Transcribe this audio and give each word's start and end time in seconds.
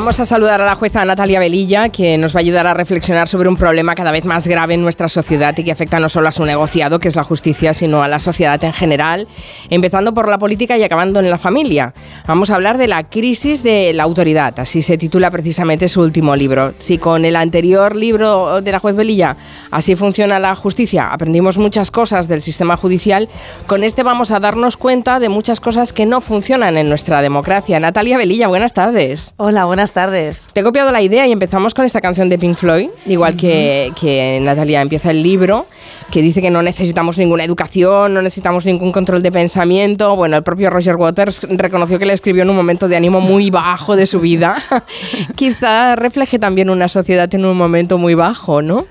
Vamos 0.00 0.18
a 0.18 0.24
saludar 0.24 0.62
a 0.62 0.64
la 0.64 0.76
jueza 0.76 1.04
Natalia 1.04 1.40
Velilla, 1.40 1.90
que 1.90 2.16
nos 2.16 2.34
va 2.34 2.38
a 2.38 2.40
ayudar 2.40 2.66
a 2.66 2.72
reflexionar 2.72 3.28
sobre 3.28 3.50
un 3.50 3.56
problema 3.58 3.94
cada 3.94 4.10
vez 4.10 4.24
más 4.24 4.48
grave 4.48 4.72
en 4.72 4.80
nuestra 4.80 5.10
sociedad 5.10 5.54
y 5.58 5.62
que 5.62 5.72
afecta 5.72 6.00
no 6.00 6.08
solo 6.08 6.28
a 6.28 6.32
su 6.32 6.42
negociado, 6.46 6.98
que 6.98 7.08
es 7.08 7.16
la 7.16 7.22
justicia, 7.22 7.74
sino 7.74 8.02
a 8.02 8.08
la 8.08 8.18
sociedad 8.18 8.64
en 8.64 8.72
general, 8.72 9.28
empezando 9.68 10.14
por 10.14 10.26
la 10.26 10.38
política 10.38 10.78
y 10.78 10.84
acabando 10.84 11.20
en 11.20 11.28
la 11.28 11.36
familia. 11.36 11.92
Vamos 12.26 12.50
a 12.50 12.54
hablar 12.54 12.78
de 12.78 12.86
la 12.86 13.04
crisis 13.04 13.62
de 13.62 13.92
la 13.92 14.02
autoridad, 14.04 14.58
así 14.60 14.82
se 14.82 14.98
titula 14.98 15.30
precisamente 15.30 15.88
su 15.88 16.00
último 16.00 16.36
libro. 16.36 16.74
Si 16.78 16.98
con 16.98 17.24
el 17.24 17.36
anterior 17.36 17.96
libro 17.96 18.60
de 18.62 18.72
la 18.72 18.78
juez 18.78 18.94
Velilla 18.94 19.36
así 19.70 19.96
funciona 19.96 20.38
la 20.38 20.54
justicia, 20.54 21.12
aprendimos 21.12 21.58
muchas 21.58 21.90
cosas 21.90 22.28
del 22.28 22.42
sistema 22.42 22.76
judicial, 22.76 23.28
con 23.66 23.82
este 23.82 24.02
vamos 24.02 24.30
a 24.30 24.40
darnos 24.40 24.76
cuenta 24.76 25.18
de 25.18 25.28
muchas 25.28 25.60
cosas 25.60 25.92
que 25.92 26.06
no 26.06 26.20
funcionan 26.20 26.76
en 26.76 26.88
nuestra 26.88 27.22
democracia. 27.22 27.80
Natalia 27.80 28.16
Velilla, 28.16 28.48
buenas 28.48 28.72
tardes. 28.72 29.32
Hola, 29.36 29.64
buenas 29.64 29.92
tardes. 29.92 30.48
Te 30.52 30.60
he 30.60 30.62
copiado 30.62 30.92
la 30.92 31.02
idea 31.02 31.26
y 31.26 31.32
empezamos 31.32 31.74
con 31.74 31.84
esta 31.84 32.00
canción 32.00 32.28
de 32.28 32.38
Pink 32.38 32.56
Floyd, 32.56 32.90
igual 33.06 33.36
que, 33.36 33.92
que 33.98 34.38
Natalia 34.42 34.82
empieza 34.82 35.10
el 35.10 35.22
libro, 35.22 35.66
que 36.10 36.22
dice 36.22 36.42
que 36.42 36.50
no 36.50 36.62
necesitamos 36.62 37.18
ninguna 37.18 37.44
educación, 37.44 38.14
no 38.14 38.22
necesitamos 38.22 38.66
ningún 38.66 38.92
control 38.92 39.22
de 39.22 39.32
pensamiento. 39.32 40.16
Bueno, 40.16 40.36
el 40.36 40.42
propio 40.42 40.70
Roger 40.70 40.96
Waters 40.96 41.46
reconoció 41.48 41.98
que 41.98 42.06
escribió 42.12 42.42
en 42.42 42.50
un 42.50 42.56
momento 42.56 42.88
de 42.88 42.96
ánimo 42.96 43.20
muy 43.20 43.50
bajo 43.50 43.96
de 43.96 44.06
su 44.06 44.20
vida. 44.20 44.56
Quizá 45.36 45.96
refleje 45.96 46.38
también 46.38 46.70
una 46.70 46.88
sociedad 46.88 47.32
en 47.34 47.44
un 47.44 47.56
momento 47.56 47.98
muy 47.98 48.14
bajo, 48.14 48.62
¿no? 48.62 48.86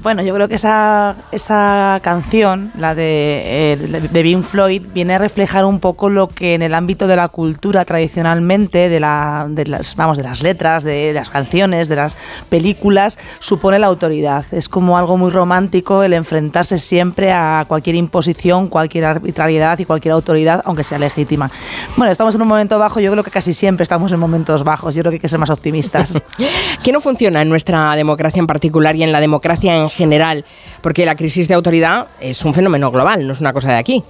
Bueno, 0.00 0.22
yo 0.22 0.32
creo 0.32 0.46
que 0.46 0.54
esa, 0.54 1.16
esa 1.32 1.98
canción, 2.02 2.70
la 2.76 2.94
de, 2.94 3.72
eh, 3.72 3.76
de 3.76 4.22
Pink 4.22 4.44
Floyd, 4.44 4.82
viene 4.94 5.14
a 5.14 5.18
reflejar 5.18 5.64
un 5.64 5.80
poco 5.80 6.08
lo 6.08 6.28
que 6.28 6.54
en 6.54 6.62
el 6.62 6.72
ámbito 6.72 7.08
de 7.08 7.16
la 7.16 7.28
cultura 7.28 7.84
tradicionalmente, 7.84 8.88
de, 8.88 9.00
la, 9.00 9.46
de, 9.48 9.66
las, 9.66 9.96
vamos, 9.96 10.16
de 10.16 10.22
las 10.22 10.40
letras, 10.40 10.84
de 10.84 11.12
las 11.12 11.30
canciones, 11.30 11.88
de 11.88 11.96
las 11.96 12.16
películas, 12.48 13.18
supone 13.40 13.80
la 13.80 13.88
autoridad. 13.88 14.44
Es 14.52 14.68
como 14.68 14.96
algo 14.96 15.16
muy 15.16 15.32
romántico 15.32 16.04
el 16.04 16.12
enfrentarse 16.12 16.78
siempre 16.78 17.32
a 17.32 17.64
cualquier 17.66 17.96
imposición, 17.96 18.68
cualquier 18.68 19.04
arbitrariedad 19.04 19.80
y 19.80 19.84
cualquier 19.84 20.12
autoridad, 20.12 20.62
aunque 20.64 20.84
sea 20.84 21.00
legítima. 21.00 21.50
Bueno, 21.96 22.12
estamos 22.12 22.36
en 22.36 22.42
un 22.42 22.48
momento 22.48 22.78
bajo, 22.78 23.00
yo 23.00 23.10
creo 23.10 23.24
que 23.24 23.32
casi 23.32 23.52
siempre 23.52 23.82
estamos 23.82 24.12
en 24.12 24.20
momentos 24.20 24.62
bajos, 24.62 24.94
yo 24.94 25.02
creo 25.02 25.10
que 25.10 25.16
hay 25.16 25.20
que 25.20 25.28
ser 25.28 25.40
más 25.40 25.50
optimistas. 25.50 26.14
¿Qué 26.84 26.92
no 26.92 27.00
funciona 27.00 27.42
en 27.42 27.48
nuestra 27.48 27.96
democracia 27.96 28.38
en 28.38 28.46
particular 28.46 28.94
y 28.94 29.02
en 29.02 29.10
la 29.10 29.20
democracia 29.20 29.76
en 29.76 29.87
general, 29.88 30.44
porque 30.80 31.04
la 31.04 31.14
crisis 31.14 31.48
de 31.48 31.54
autoridad 31.54 32.08
es 32.20 32.44
un 32.44 32.54
fenómeno 32.54 32.90
global, 32.90 33.26
no 33.26 33.32
es 33.32 33.40
una 33.40 33.52
cosa 33.52 33.68
de 33.68 33.78
aquí. 33.78 34.04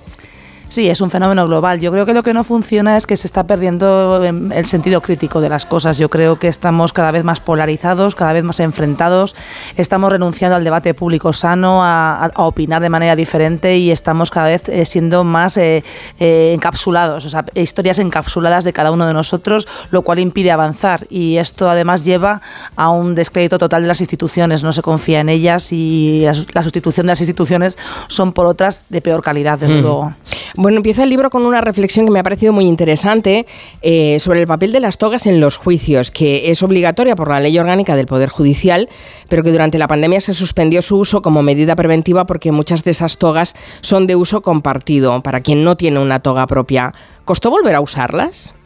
Sí, 0.68 0.90
es 0.90 1.00
un 1.00 1.10
fenómeno 1.10 1.46
global. 1.46 1.80
Yo 1.80 1.90
creo 1.90 2.04
que 2.04 2.12
lo 2.12 2.22
que 2.22 2.34
no 2.34 2.44
funciona 2.44 2.98
es 2.98 3.06
que 3.06 3.16
se 3.16 3.26
está 3.26 3.46
perdiendo 3.46 4.22
em, 4.22 4.52
el 4.52 4.66
sentido 4.66 5.00
crítico 5.00 5.40
de 5.40 5.48
las 5.48 5.64
cosas. 5.64 5.96
Yo 5.96 6.10
creo 6.10 6.38
que 6.38 6.48
estamos 6.48 6.92
cada 6.92 7.10
vez 7.10 7.24
más 7.24 7.40
polarizados, 7.40 8.14
cada 8.14 8.34
vez 8.34 8.44
más 8.44 8.60
enfrentados, 8.60 9.34
estamos 9.78 10.12
renunciando 10.12 10.56
al 10.56 10.64
debate 10.64 10.92
público 10.92 11.32
sano, 11.32 11.82
a, 11.82 12.30
opinar 12.36 12.82
de 12.82 12.90
manera 12.90 13.16
diferente 13.16 13.78
y 13.78 13.90
estamos 13.90 14.30
cada 14.30 14.48
vez 14.48 14.68
eh, 14.68 14.84
siendo 14.84 15.24
más 15.24 15.56
eh, 15.56 15.82
eh, 16.20 16.52
encapsulados, 16.54 17.24
o 17.24 17.30
sea, 17.30 17.46
historias 17.54 17.98
encapsuladas 17.98 18.64
de 18.64 18.74
cada 18.74 18.92
uno 18.92 19.06
de 19.06 19.14
nosotros, 19.14 19.66
lo 19.90 20.02
cual 20.02 20.18
impide 20.18 20.52
avanzar. 20.52 21.06
Y 21.08 21.38
esto 21.38 21.70
además 21.70 22.04
lleva 22.04 22.42
a 22.76 22.90
un 22.90 23.14
descrédito 23.14 23.56
total 23.56 23.82
de 23.82 23.88
las 23.88 24.00
instituciones, 24.00 24.62
no 24.62 24.72
se 24.72 24.82
confía 24.82 25.20
en 25.20 25.30
ellas 25.30 25.72
y 25.72 26.26
la, 26.52 26.62
sustitución 26.62 27.06
de 27.06 27.12
las 27.12 27.20
instituciones 27.20 27.78
son 28.08 28.34
por 28.34 28.44
otras 28.44 28.84
de 28.90 29.00
peor 29.00 29.22
calidad, 29.22 29.58
desde 29.58 29.78
mm. 29.78 29.82
luego. 29.82 30.14
Bueno, 30.60 30.78
empieza 30.78 31.04
el 31.04 31.10
libro 31.10 31.30
con 31.30 31.46
una 31.46 31.60
reflexión 31.60 32.04
que 32.04 32.10
me 32.10 32.18
ha 32.18 32.24
parecido 32.24 32.52
muy 32.52 32.64
interesante 32.64 33.46
eh, 33.80 34.18
sobre 34.18 34.40
el 34.40 34.48
papel 34.48 34.72
de 34.72 34.80
las 34.80 34.98
togas 34.98 35.28
en 35.28 35.38
los 35.38 35.56
juicios, 35.56 36.10
que 36.10 36.50
es 36.50 36.64
obligatoria 36.64 37.14
por 37.14 37.28
la 37.28 37.38
ley 37.38 37.56
orgánica 37.60 37.94
del 37.94 38.06
Poder 38.06 38.28
Judicial, 38.28 38.88
pero 39.28 39.44
que 39.44 39.52
durante 39.52 39.78
la 39.78 39.86
pandemia 39.86 40.20
se 40.20 40.34
suspendió 40.34 40.82
su 40.82 40.96
uso 40.96 41.22
como 41.22 41.42
medida 41.42 41.76
preventiva 41.76 42.26
porque 42.26 42.50
muchas 42.50 42.82
de 42.82 42.90
esas 42.90 43.18
togas 43.18 43.54
son 43.82 44.08
de 44.08 44.16
uso 44.16 44.42
compartido 44.42 45.22
para 45.22 45.42
quien 45.42 45.62
no 45.62 45.76
tiene 45.76 46.00
una 46.00 46.18
toga 46.18 46.44
propia. 46.48 46.92
¿Costó 47.24 47.50
volver 47.50 47.76
a 47.76 47.80
usarlas? 47.80 48.56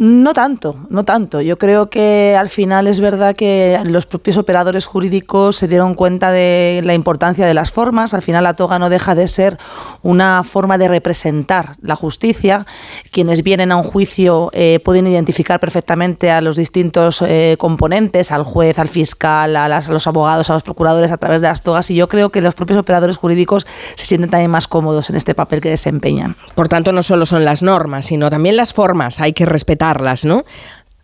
No 0.00 0.32
tanto, 0.32 0.86
no 0.90 1.04
tanto. 1.04 1.40
Yo 1.40 1.58
creo 1.58 1.90
que 1.90 2.36
al 2.38 2.48
final 2.48 2.86
es 2.86 3.00
verdad 3.00 3.34
que 3.34 3.80
los 3.84 4.06
propios 4.06 4.36
operadores 4.36 4.86
jurídicos 4.86 5.56
se 5.56 5.66
dieron 5.66 5.94
cuenta 5.94 6.30
de 6.30 6.82
la 6.84 6.94
importancia 6.94 7.48
de 7.48 7.52
las 7.52 7.72
formas. 7.72 8.14
Al 8.14 8.22
final 8.22 8.44
la 8.44 8.54
toga 8.54 8.78
no 8.78 8.90
deja 8.90 9.16
de 9.16 9.26
ser 9.26 9.58
una 10.02 10.44
forma 10.44 10.78
de 10.78 10.86
representar 10.86 11.78
la 11.82 11.96
justicia. 11.96 12.64
Quienes 13.10 13.42
vienen 13.42 13.72
a 13.72 13.76
un 13.76 13.82
juicio 13.82 14.50
eh, 14.52 14.78
pueden 14.84 15.08
identificar 15.08 15.58
perfectamente 15.58 16.30
a 16.30 16.42
los 16.42 16.54
distintos 16.54 17.20
eh, 17.22 17.56
componentes, 17.58 18.30
al 18.30 18.44
juez, 18.44 18.78
al 18.78 18.88
fiscal, 18.88 19.56
a, 19.56 19.80
los 19.80 20.06
abogados, 20.06 20.48
a 20.48 20.52
los 20.52 20.62
procuradores 20.62 21.10
a 21.10 21.16
través 21.16 21.40
de 21.40 21.48
las 21.48 21.62
togas. 21.62 21.90
Y 21.90 21.96
yo 21.96 22.08
creo 22.08 22.30
que 22.30 22.40
los 22.40 22.54
propios 22.54 22.78
operadores 22.78 23.16
jurídicos 23.16 23.66
se 23.96 24.06
sienten 24.06 24.30
también 24.30 24.52
más 24.52 24.68
cómodos 24.68 25.10
en 25.10 25.16
este 25.16 25.34
papel 25.34 25.60
que 25.60 25.70
desempeñan. 25.70 26.36
Por 26.54 26.68
tanto, 26.68 26.92
no 26.92 27.02
solo 27.02 27.26
son 27.26 27.44
las 27.44 27.64
normas, 27.64 28.06
sino 28.06 28.30
también 28.30 28.54
las 28.54 28.72
formas. 28.72 29.20
Hay 29.20 29.32
que 29.32 29.44
respetar 29.44 29.87
¿no? 30.24 30.44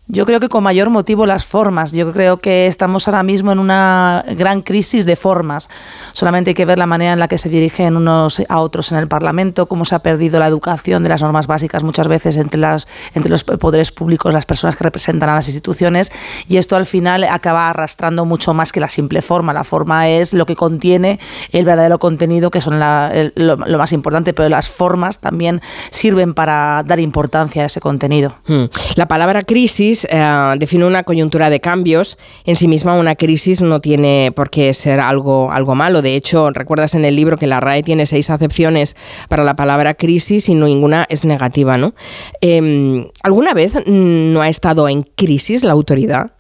Yo 0.07 0.27
creo 0.27 0.39
que 0.39 0.51
con 0.51 0.63
mayor 0.63 0.91
motivo 0.91 1.25
las 1.25 1.47
formas. 1.47 1.93
Yo 1.93 2.13
creo 2.13 2.37
que 2.37 2.67
estamos 2.67 3.09
ahora 3.09 3.23
mismo 3.23 3.53
en 3.53 3.59
una 3.59 4.23
gran 4.37 4.61
crisis 4.61 5.07
de 5.07 5.17
formas. 5.17 5.71
Solamente 6.13 6.51
hay 6.51 6.55
que 6.55 6.67
ver 6.67 6.77
la 6.77 6.85
manera 6.85 7.15
en 7.15 7.19
la 7.19 7.27
que 7.27 7.39
se 7.39 7.49
dirigen 7.49 7.97
unos 7.97 8.43
a 8.47 8.61
otros 8.61 8.93
en 8.93 8.99
el 8.99 9.09
Parlamento, 9.09 9.65
cómo 9.65 9.87
se 9.87 9.95
ha 9.95 10.01
perdido 10.01 10.39
la 10.39 10.47
educación 10.47 11.03
de 11.05 11.09
las 11.09 11.23
normas 11.23 11.47
básicas 11.47 11.83
muchas 11.83 12.07
veces 12.07 12.37
entre, 12.37 12.61
las, 12.61 12.87
entre 13.15 13.31
los 13.31 13.45
poderes 13.45 13.93
públicos, 13.93 14.35
las 14.35 14.45
personas 14.45 14.77
que 14.77 14.85
representan 14.85 15.31
a 15.31 15.37
las 15.37 15.47
instituciones. 15.47 16.13
Y 16.49 16.59
esto 16.59 16.77
al 16.77 16.85
final 16.85 17.25
acaba 17.25 17.71
arrastrando 17.71 18.27
mucho 18.27 18.53
más 18.53 18.73
que 18.73 18.81
la 18.81 18.91
simple 18.91 19.23
forma. 19.23 19.55
La 19.55 19.65
forma 19.65 20.11
es 20.11 20.35
lo 20.35 20.45
que 20.45 20.55
contiene 20.55 21.19
el 21.51 21.65
verdadero 21.65 21.99
contenido, 21.99 22.51
que 22.51 22.61
son 22.61 22.79
lo, 22.79 23.79
más 23.79 23.93
importante, 23.95 24.35
pero 24.35 24.51
las 24.51 24.69
formas 24.69 25.19
también 25.19 25.63
sirven 25.89 26.35
para 26.35 26.83
dar 26.87 27.01
importancia 27.01 27.63
a 27.63 27.67
ese 27.67 27.81
contenido. 27.81 28.37
Hmm. 28.47 28.65
La 28.97 29.09
palabra 29.09 29.41
crisis 29.41 29.94
eh, 30.11 30.55
define 30.59 30.85
una 30.85 31.05
coyuntura 31.05 31.51
de 31.51 31.61
cambios. 31.61 32.19
En 32.45 32.57
sí 32.57 32.69
misma 32.69 32.95
una 32.97 33.15
crisis 33.15 33.61
no 33.61 33.81
tiene 33.81 34.33
por 34.35 34.51
qué 34.51 34.75
ser 34.75 35.01
algo, 35.01 35.51
algo 35.51 35.75
malo. 35.75 36.03
De 36.03 36.17
hecho, 36.17 36.51
recuerdas 36.51 36.95
en 36.95 37.05
el 37.05 37.17
libro 37.17 37.37
que 37.37 37.47
la 37.47 37.61
RAE 37.61 37.83
tiene 37.83 38.07
seis 38.07 38.31
acepciones 38.31 38.97
para 39.29 39.45
la 39.45 39.57
palabra 39.57 39.95
crisis 39.95 40.49
y 40.49 40.55
ninguna 40.55 41.07
es 41.09 41.25
negativa, 41.25 41.79
¿no? 41.79 41.95
Em, 42.41 43.07
¿Alguna 43.23 43.55
vez 43.55 43.73
no 43.87 44.43
ha 44.43 44.49
estado 44.49 44.89
en 44.89 45.03
crisis 45.03 45.65
la 45.65 45.73
autoridad? 45.73 46.34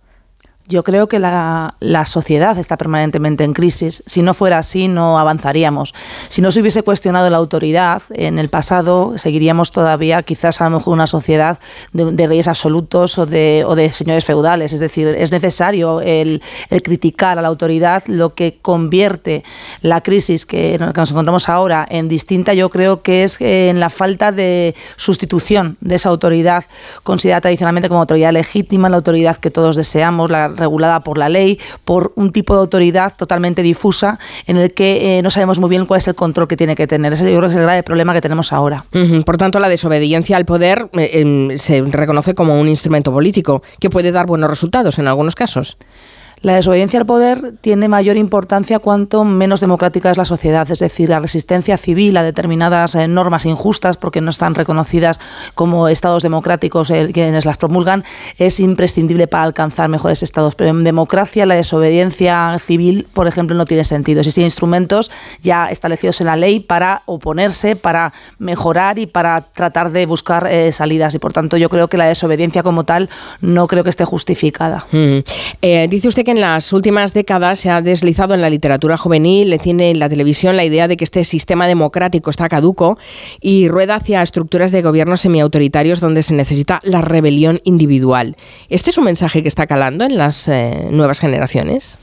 Yo 0.66 0.82
creo 0.82 1.08
que 1.08 1.18
la, 1.18 1.74
sociedad 2.06 2.56
está 2.58 2.78
permanentemente 2.78 3.44
en 3.44 3.52
crisis. 3.52 4.02
Si 4.06 4.22
no 4.22 4.32
fuera 4.32 4.58
así, 4.58 4.88
no 4.88 5.18
avanzaríamos. 5.18 5.94
Si 6.28 6.40
no 6.40 6.50
se 6.52 6.60
hubiese 6.60 6.82
cuestionado 6.82 7.28
la 7.28 7.36
autoridad 7.36 8.02
en 8.14 8.38
el 8.38 8.48
pasado, 8.48 9.18
seguiríamos 9.18 9.72
todavía 9.72 10.22
quizás 10.22 10.62
a 10.62 10.64
lo 10.64 10.78
mejor 10.78 10.94
una 10.94 11.06
sociedad 11.06 11.58
de, 11.92 12.26
reyes 12.26 12.48
absolutos 12.48 13.18
o 13.18 13.26
de, 13.26 13.64
o 13.66 13.74
de, 13.74 13.92
señores 13.92 14.24
feudales. 14.24 14.72
Es 14.72 14.80
decir, 14.80 15.06
es 15.08 15.32
necesario 15.32 16.00
el, 16.00 16.40
criticar 16.82 17.38
a 17.38 17.42
la 17.42 17.48
autoridad 17.48 18.02
lo 18.06 18.34
que 18.34 18.58
convierte 18.62 19.44
la 19.82 20.00
crisis 20.02 20.46
que, 20.46 20.78
que 20.78 21.00
nos 21.00 21.10
encontramos 21.10 21.50
ahora 21.50 21.86
en 21.90 22.08
distinta. 22.08 22.54
Yo 22.54 22.70
creo 22.70 23.02
que 23.02 23.24
es 23.24 23.38
en 23.40 23.80
la 23.80 23.90
falta 23.90 24.32
de 24.32 24.74
sustitución 24.96 25.76
de 25.80 25.96
esa 25.96 26.08
autoridad 26.08 26.64
considerada 27.02 27.42
tradicionalmente 27.42 27.88
como 27.88 28.00
autoridad 28.00 28.32
legítima, 28.32 28.88
la 28.88 28.96
autoridad 28.96 29.36
que 29.36 29.50
todos 29.50 29.76
deseamos, 29.76 30.30
la 30.30 30.53
regulada 30.54 31.00
por 31.00 31.18
la 31.18 31.28
ley, 31.28 31.58
por 31.84 32.12
un 32.16 32.32
tipo 32.32 32.54
de 32.54 32.60
autoridad 32.60 33.12
totalmente 33.16 33.62
difusa 33.62 34.18
en 34.46 34.56
el 34.56 34.72
que 34.72 35.18
eh, 35.18 35.22
no 35.22 35.30
sabemos 35.30 35.58
muy 35.58 35.70
bien 35.70 35.86
cuál 35.86 35.98
es 35.98 36.08
el 36.08 36.14
control 36.14 36.48
que 36.48 36.56
tiene 36.56 36.74
que 36.74 36.86
tener. 36.86 37.12
Ese 37.12 37.30
yo 37.30 37.38
creo 37.38 37.48
que 37.48 37.54
es 37.54 37.56
el 37.56 37.62
grave 37.62 37.82
problema 37.82 38.12
que 38.12 38.20
tenemos 38.20 38.52
ahora. 38.52 38.84
Por 39.24 39.36
tanto, 39.36 39.58
la 39.58 39.68
desobediencia 39.68 40.36
al 40.36 40.44
poder 40.44 40.88
eh, 40.94 41.10
em, 41.14 41.58
se 41.58 41.82
reconoce 41.82 42.34
como 42.34 42.60
un 42.60 42.68
instrumento 42.68 43.12
político 43.12 43.62
que 43.80 43.90
puede 43.90 44.12
dar 44.12 44.26
buenos 44.26 44.50
resultados 44.50 44.98
en 44.98 45.08
algunos 45.08 45.34
casos. 45.34 45.76
La 46.40 46.54
desobediencia 46.54 47.00
al 47.00 47.06
poder 47.06 47.54
tiene 47.60 47.88
mayor 47.88 48.16
importancia 48.16 48.78
cuanto 48.78 49.24
menos 49.24 49.60
democrática 49.60 50.10
es 50.10 50.18
la 50.18 50.24
sociedad, 50.24 50.70
es 50.70 50.78
decir, 50.78 51.08
la 51.08 51.20
resistencia 51.20 51.76
civil 51.78 52.16
a 52.16 52.22
determinadas 52.22 52.94
eh, 52.94 53.08
normas 53.08 53.46
injustas 53.46 53.96
porque 53.96 54.20
no 54.20 54.30
están 54.30 54.54
reconocidas 54.54 55.20
como 55.54 55.88
estados 55.88 56.22
democráticos 56.22 56.90
eh, 56.90 57.10
quienes 57.14 57.46
las 57.46 57.56
promulgan 57.56 58.04
es 58.36 58.60
imprescindible 58.60 59.26
para 59.26 59.44
alcanzar 59.44 59.88
mejores 59.88 60.22
estados. 60.22 60.54
Pero 60.54 60.70
en 60.70 60.84
democracia 60.84 61.46
la 61.46 61.54
desobediencia 61.54 62.58
civil, 62.58 63.08
por 63.14 63.26
ejemplo, 63.26 63.56
no 63.56 63.64
tiene 63.64 63.84
sentido. 63.84 64.20
Existen 64.20 64.44
instrumentos 64.44 65.10
ya 65.40 65.70
establecidos 65.70 66.20
en 66.20 66.26
la 66.26 66.36
ley 66.36 66.60
para 66.60 67.02
oponerse, 67.06 67.74
para 67.74 68.12
mejorar 68.38 68.98
y 68.98 69.06
para 69.06 69.40
tratar 69.40 69.92
de 69.92 70.06
buscar 70.06 70.46
eh, 70.46 70.72
salidas. 70.72 71.14
Y 71.14 71.18
por 71.18 71.32
tanto, 71.32 71.56
yo 71.56 71.68
creo 71.70 71.88
que 71.88 71.96
la 71.96 72.06
desobediencia 72.06 72.62
como 72.62 72.84
tal 72.84 73.08
no 73.40 73.66
creo 73.66 73.82
que 73.82 73.90
esté 73.90 74.04
justificada. 74.04 74.86
Mm. 74.92 75.20
dice 75.88 76.08
usted 76.08 76.24
que 76.24 76.33
en 76.34 76.40
las 76.40 76.72
últimas 76.72 77.14
décadas 77.14 77.60
se 77.60 77.70
ha 77.70 77.80
deslizado 77.80 78.34
en 78.34 78.40
la 78.40 78.50
literatura 78.50 78.96
juvenil, 78.96 79.50
le 79.50 79.58
tiene 79.58 79.90
en 79.90 80.00
la 80.00 80.08
televisión 80.08 80.56
la 80.56 80.64
idea 80.64 80.88
de 80.88 80.96
que 80.96 81.04
este 81.04 81.22
sistema 81.22 81.68
democrático 81.68 82.28
está 82.28 82.48
caduco 82.48 82.98
y 83.40 83.68
rueda 83.68 83.94
hacia 83.94 84.20
estructuras 84.20 84.72
de 84.72 84.82
gobierno 84.82 85.16
semiautoritarios 85.16 86.00
donde 86.00 86.24
se 86.24 86.34
necesita 86.34 86.80
la 86.82 87.02
rebelión 87.02 87.60
individual. 87.62 88.36
¿Este 88.68 88.90
es 88.90 88.98
un 88.98 89.04
mensaje 89.04 89.42
que 89.42 89.48
está 89.48 89.68
calando 89.68 90.04
en 90.04 90.18
las 90.18 90.48
eh, 90.48 90.88
nuevas 90.90 91.20
generaciones? 91.20 92.00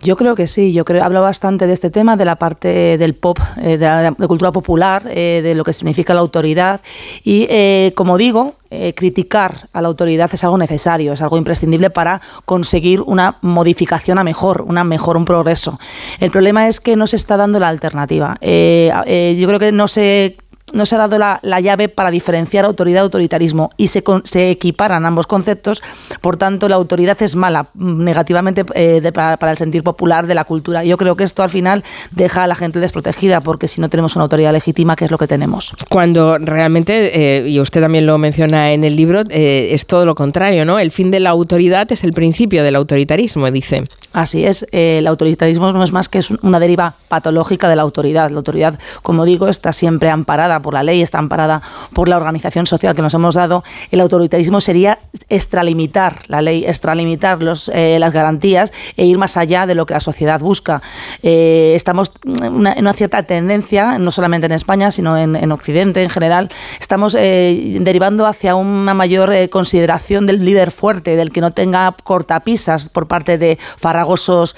Yo 0.00 0.16
creo 0.16 0.36
que 0.36 0.46
sí, 0.46 0.72
yo 0.72 0.84
creo, 0.84 1.02
hablo 1.02 1.22
bastante 1.22 1.66
de 1.66 1.72
este 1.72 1.90
tema, 1.90 2.16
de 2.16 2.24
la 2.24 2.36
parte 2.36 2.96
del 2.98 3.14
pop, 3.14 3.38
eh, 3.60 3.78
de 3.78 3.86
la 3.86 4.12
cultura 4.28 4.52
popular, 4.52 5.02
eh, 5.08 5.40
de 5.42 5.54
lo 5.54 5.64
que 5.64 5.72
significa 5.72 6.14
la 6.14 6.20
autoridad. 6.20 6.80
Y 7.24 7.46
eh, 7.50 7.92
como 7.96 8.16
digo, 8.16 8.54
criticar 8.94 9.68
a 9.72 9.80
la 9.80 9.88
autoridad 9.88 10.30
es 10.32 10.44
algo 10.44 10.58
necesario, 10.58 11.12
es 11.12 11.22
algo 11.22 11.38
imprescindible 11.38 11.90
para 11.90 12.20
conseguir 12.44 13.00
una 13.02 13.38
modificación 13.40 14.18
a 14.18 14.24
mejor, 14.24 14.62
una 14.62 14.84
mejor, 14.84 15.16
un 15.16 15.24
progreso. 15.24 15.78
El 16.20 16.30
problema 16.30 16.68
es 16.68 16.80
que 16.80 16.96
no 16.96 17.06
se 17.06 17.16
está 17.16 17.36
dando 17.36 17.58
la 17.60 17.68
alternativa. 17.68 18.36
yo 18.40 19.48
creo 19.48 19.58
que 19.58 19.72
no 19.72 19.88
se 19.88 20.36
no 20.72 20.86
se 20.86 20.94
ha 20.94 20.98
dado 20.98 21.18
la, 21.18 21.60
llave 21.60 21.88
para 21.88 22.10
diferenciar 22.10 22.64
autoridad 22.64 23.00
y 23.00 23.04
autoritarismo 23.04 23.70
y 23.76 23.88
se, 23.88 24.02
se, 24.24 24.50
equiparan 24.50 25.06
ambos 25.06 25.26
conceptos, 25.26 25.82
por 26.20 26.36
tanto 26.36 26.68
la 26.68 26.76
autoridad 26.76 27.20
es 27.22 27.36
mala 27.36 27.68
mm, 27.74 28.04
negativamente 28.04 28.64
eh, 28.74 29.00
para, 29.12 29.50
el 29.50 29.56
sentir 29.56 29.82
popular 29.82 30.26
de 30.26 30.34
la 30.34 30.44
cultura. 30.44 30.84
Yo 30.84 30.96
creo 30.96 31.16
que 31.16 31.24
esto 31.24 31.42
al 31.42 31.50
final 31.50 31.84
deja 32.10 32.44
a 32.44 32.46
la 32.46 32.54
gente 32.54 32.80
desprotegida 32.80 33.40
porque 33.40 33.68
si 33.68 33.80
no 33.80 33.88
tenemos 33.88 34.16
una 34.16 34.24
autoridad 34.24 34.52
legítima, 34.52 34.96
¿qué 34.96 35.04
es 35.04 35.10
lo 35.10 35.18
que 35.18 35.26
tenemos? 35.26 35.72
Cuando 35.88 36.38
realmente, 36.38 37.38
eh, 37.38 37.48
y 37.48 37.60
usted 37.60 37.80
también 37.80 38.06
lo 38.06 38.18
menciona 38.18 38.72
en 38.72 38.84
el 38.84 38.96
libro, 38.96 39.22
eh, 39.30 39.70
es 39.72 39.86
todo 39.86 40.04
lo 40.04 40.14
contrario, 40.14 40.64
¿no? 40.64 40.78
El 40.78 40.92
fin 40.92 41.10
de 41.10 41.20
la 41.20 41.30
autoridad 41.30 41.90
es 41.92 42.04
el 42.04 42.12
principio 42.12 42.62
del 42.62 42.76
autoritarismo, 42.76 43.50
dice. 43.50 43.88
Así 44.12 44.44
es, 44.44 44.66
el 44.72 45.06
autoritarismo 45.06 45.72
no 45.72 45.82
es 45.84 45.92
más 45.92 46.08
que 46.08 46.20
una 46.42 46.58
deriva 46.58 46.96
patológica 47.08 47.68
de 47.68 47.76
la 47.76 47.82
autoridad. 47.82 48.30
La 48.30 48.38
autoridad, 48.38 48.78
como 49.02 49.24
digo, 49.24 49.48
está 49.48 49.72
siempre 49.72 50.10
amparada 50.10 50.57
por 50.60 50.74
la 50.74 50.82
ley, 50.82 51.02
está 51.02 51.18
amparada 51.18 51.62
por 51.92 52.08
la 52.08 52.16
organización 52.16 52.66
social 52.66 52.94
que 52.94 53.02
nos 53.02 53.14
hemos 53.14 53.34
dado, 53.34 53.64
el 53.90 54.00
autoritarismo 54.00 54.60
sería 54.60 54.98
extralimitar 55.28 56.22
la 56.26 56.42
ley, 56.42 56.64
extralimitar 56.64 57.42
los, 57.42 57.70
eh, 57.74 57.98
las 57.98 58.12
garantías 58.12 58.72
e 58.96 59.06
ir 59.06 59.18
más 59.18 59.36
allá 59.36 59.66
de 59.66 59.74
lo 59.74 59.86
que 59.86 59.94
la 59.94 60.00
sociedad 60.00 60.40
busca. 60.40 60.82
Eh, 61.22 61.72
estamos 61.74 62.12
en 62.26 62.54
una, 62.54 62.92
cierta 62.92 63.22
tendencia, 63.22 63.98
no 63.98 64.10
solamente 64.10 64.46
en 64.46 64.52
España, 64.52 64.90
sino 64.90 65.16
en, 65.16 65.48
Occidente 65.52 66.02
en 66.02 66.10
general, 66.10 66.50
estamos 66.78 67.16
eh, 67.18 67.78
derivando 67.80 68.26
hacia 68.26 68.54
una 68.54 68.92
mayor 68.94 69.32
consideración 69.50 70.26
del 70.26 70.44
líder 70.44 70.70
fuerte, 70.70 71.16
del 71.16 71.30
que 71.30 71.40
no 71.40 71.52
tenga 71.52 71.94
cortapisas 72.04 72.88
por 72.88 73.06
parte 73.08 73.38
de 73.38 73.58
farragosos, 73.76 74.56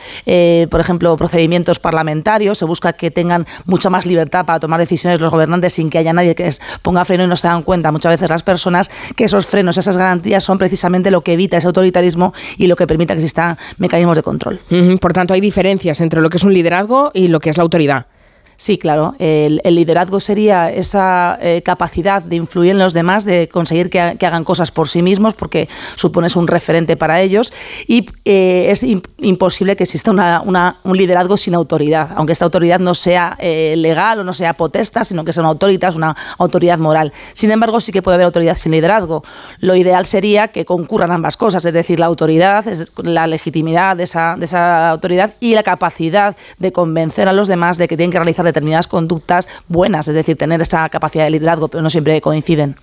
por 0.70 0.81
ejemplo, 0.81 1.17
procedimientos 1.17 1.79
parlamentarios. 1.79 2.58
Se 2.58 2.64
busca 2.64 2.93
que 2.93 3.11
tengan 3.11 3.47
mucha 3.67 3.91
más 3.91 4.06
libertad 4.06 4.47
para 4.47 4.61
tomar 4.61 4.81
decisiones 4.81 5.20
los 5.20 5.31
gobernantes 5.31 5.75
sin 5.75 5.89
que 5.90 5.98
haya 5.98 6.12
nadie 6.12 6.34
que 6.34 6.44
les 6.44 6.60
ponga 6.82 7.04
freno 7.04 7.25
y 7.25 7.26
no 7.26 7.37
se 7.37 7.48
dan 7.48 7.62
cuenta 7.62 7.92
muchas 7.92 8.12
veces 8.12 8.31
las 8.31 8.42
personas 8.42 8.90
que 9.16 9.25
esos 9.25 9.46
frenos, 9.46 9.76
esas 9.76 9.96
garantías 9.96 10.44
son 10.44 10.58
precisamente 10.58 11.10
lo 11.10 11.22
que 11.22 11.34
evita 11.34 11.56
ese 11.56 11.66
autoritarismo 11.66 12.32
y 12.56 12.66
lo 12.66 12.76
que 12.76 12.87
permite 12.87 13.14
que 13.14 13.20
existan 13.20 13.58
mecanismos 13.78 14.16
de 14.16 14.22
control. 14.22 14.60
Por 15.00 15.12
tanto, 15.12 15.34
hay 15.34 15.40
diferencias 15.40 16.00
entre 16.00 16.20
lo 16.20 16.31
que 16.31 16.37
es 16.37 16.44
un 16.44 16.54
liderazgo 16.54 17.10
y 17.14 17.28
lo 17.28 17.40
que 17.40 17.50
es 17.50 17.56
la 17.56 17.62
autoridad. 17.62 18.06
Sí, 18.61 18.77
claro. 18.77 19.15
El, 19.19 19.59
liderazgo 19.65 20.21
sería 20.21 20.71
esa 20.71 21.39
eh, 21.41 21.62
capacidad 21.62 22.21
de 22.23 22.37
influir 22.37 22.73
en 22.73 22.79
los 22.79 22.93
demás, 22.93 23.25
de 23.25 23.49
conseguir 23.49 23.89
que, 23.89 23.99
hagan 23.99 24.45
cosas 24.45 24.71
por 24.71 24.87
sí 24.87 25.01
mismos, 25.01 25.33
porque 25.33 25.67
supones 25.95 26.37
un 26.37 26.47
referente 26.47 26.95
para 26.95 27.23
ellos. 27.23 27.55
Y 27.87 28.07
eh, 28.27 28.67
es 28.69 28.85
imposible 29.17 29.77
que 29.77 29.85
exista 29.85 30.11
un 30.45 30.97
liderazgo 30.99 31.39
sin 31.39 31.55
autoridad, 31.55 32.11
aunque 32.17 32.35
esta 32.35 32.45
autoridad 32.45 32.81
no 32.81 32.95
sea 32.95 33.35
eh, 33.41 33.77
legal 33.79 34.19
o 34.19 34.25
no 34.25 34.35
sea 34.35 34.53
potesta, 34.53 35.05
sino 35.05 35.25
que 35.25 35.33
sea 35.33 35.43
una 35.43 35.53
autoridad, 35.53 35.97
una 35.97 36.15
autoridad 36.37 36.79
moral. 36.79 37.15
Sin 37.33 37.51
embargo, 37.51 37.81
sí 37.81 37.93
que 37.93 38.03
puede 38.03 38.17
haber 38.17 38.27
autoridad 38.27 38.57
sin 38.57 38.73
liderazgo. 38.73 39.25
Lo 39.61 39.75
ideal 39.75 40.05
sería 40.05 40.49
que 40.49 40.67
concurran 40.67 41.12
ambas 41.12 41.39
cosas, 41.39 41.65
es 41.65 41.73
decir, 41.73 41.99
la 41.99 42.07
autoridad, 42.07 42.67
la 42.99 43.27
legitimidad 43.27 43.97
de 43.97 44.03
esa, 44.03 44.37
de 44.37 44.45
esa 44.45 44.91
autoridad 44.91 45.33
y 45.41 45.55
la 45.55 45.62
capacidad 45.62 46.37
de 46.59 46.73
convencer 46.73 47.27
a 47.27 47.33
los 47.33 47.49
demás 47.49 47.79
de 47.79 47.89
que 47.89 47.97
tienen 47.97 48.11
que 48.11 48.19
realizar 48.19 48.50
determinadas 48.50 48.87
conductas 48.87 49.49
buenas, 49.69 50.08
es 50.08 50.14
decir, 50.14 50.37
tener 50.37 50.61
esa 50.61 50.88
capacidad 50.88 51.25
de 51.25 51.31
liderazgo, 51.31 51.69
pero 51.69 51.82
no 51.82 51.91
siempre 51.91 52.20
coinciden. 52.20 52.76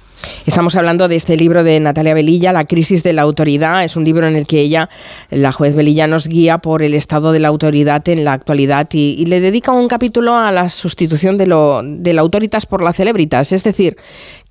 Estamos 0.46 0.75
hablando 0.75 1.08
de 1.08 1.16
este 1.16 1.38
libro 1.38 1.64
de 1.64 1.80
Natalia 1.80 2.14
Velilla, 2.14 2.52
La 2.52 2.66
crisis 2.66 3.04
de 3.04 3.14
la 3.14 3.22
autoridad. 3.22 3.84
Es 3.84 3.96
un 3.96 4.04
libro 4.04 4.25
en 4.25 4.36
el 4.36 4.48
que 4.48 4.62
ella, 4.62 4.90
la 5.30 5.52
juez 5.52 5.75
Velilla, 5.75 6.08
nos 6.08 6.28
guía 6.28 6.58
por 6.58 6.81
el 6.81 6.94
estado 6.94 7.31
de 7.31 7.40
la 7.40 7.50
autoridad 7.50 8.08
en 8.10 8.25
la 8.25 8.34
actualidad 8.34 8.88
y, 8.94 9.25
le 9.28 9.40
dedica 9.42 9.72
un 9.74 9.88
capítulo 9.88 10.36
a 10.36 10.52
la 10.52 10.69
sustitución 10.69 11.38
de, 11.38 11.48
lo, 11.48 11.81
de 11.84 12.14
la 12.14 12.22
autoritas 12.22 12.66
por 12.66 12.81
la 12.81 12.94
celebritas. 12.94 13.52
Es 13.52 13.64
decir, 13.64 13.98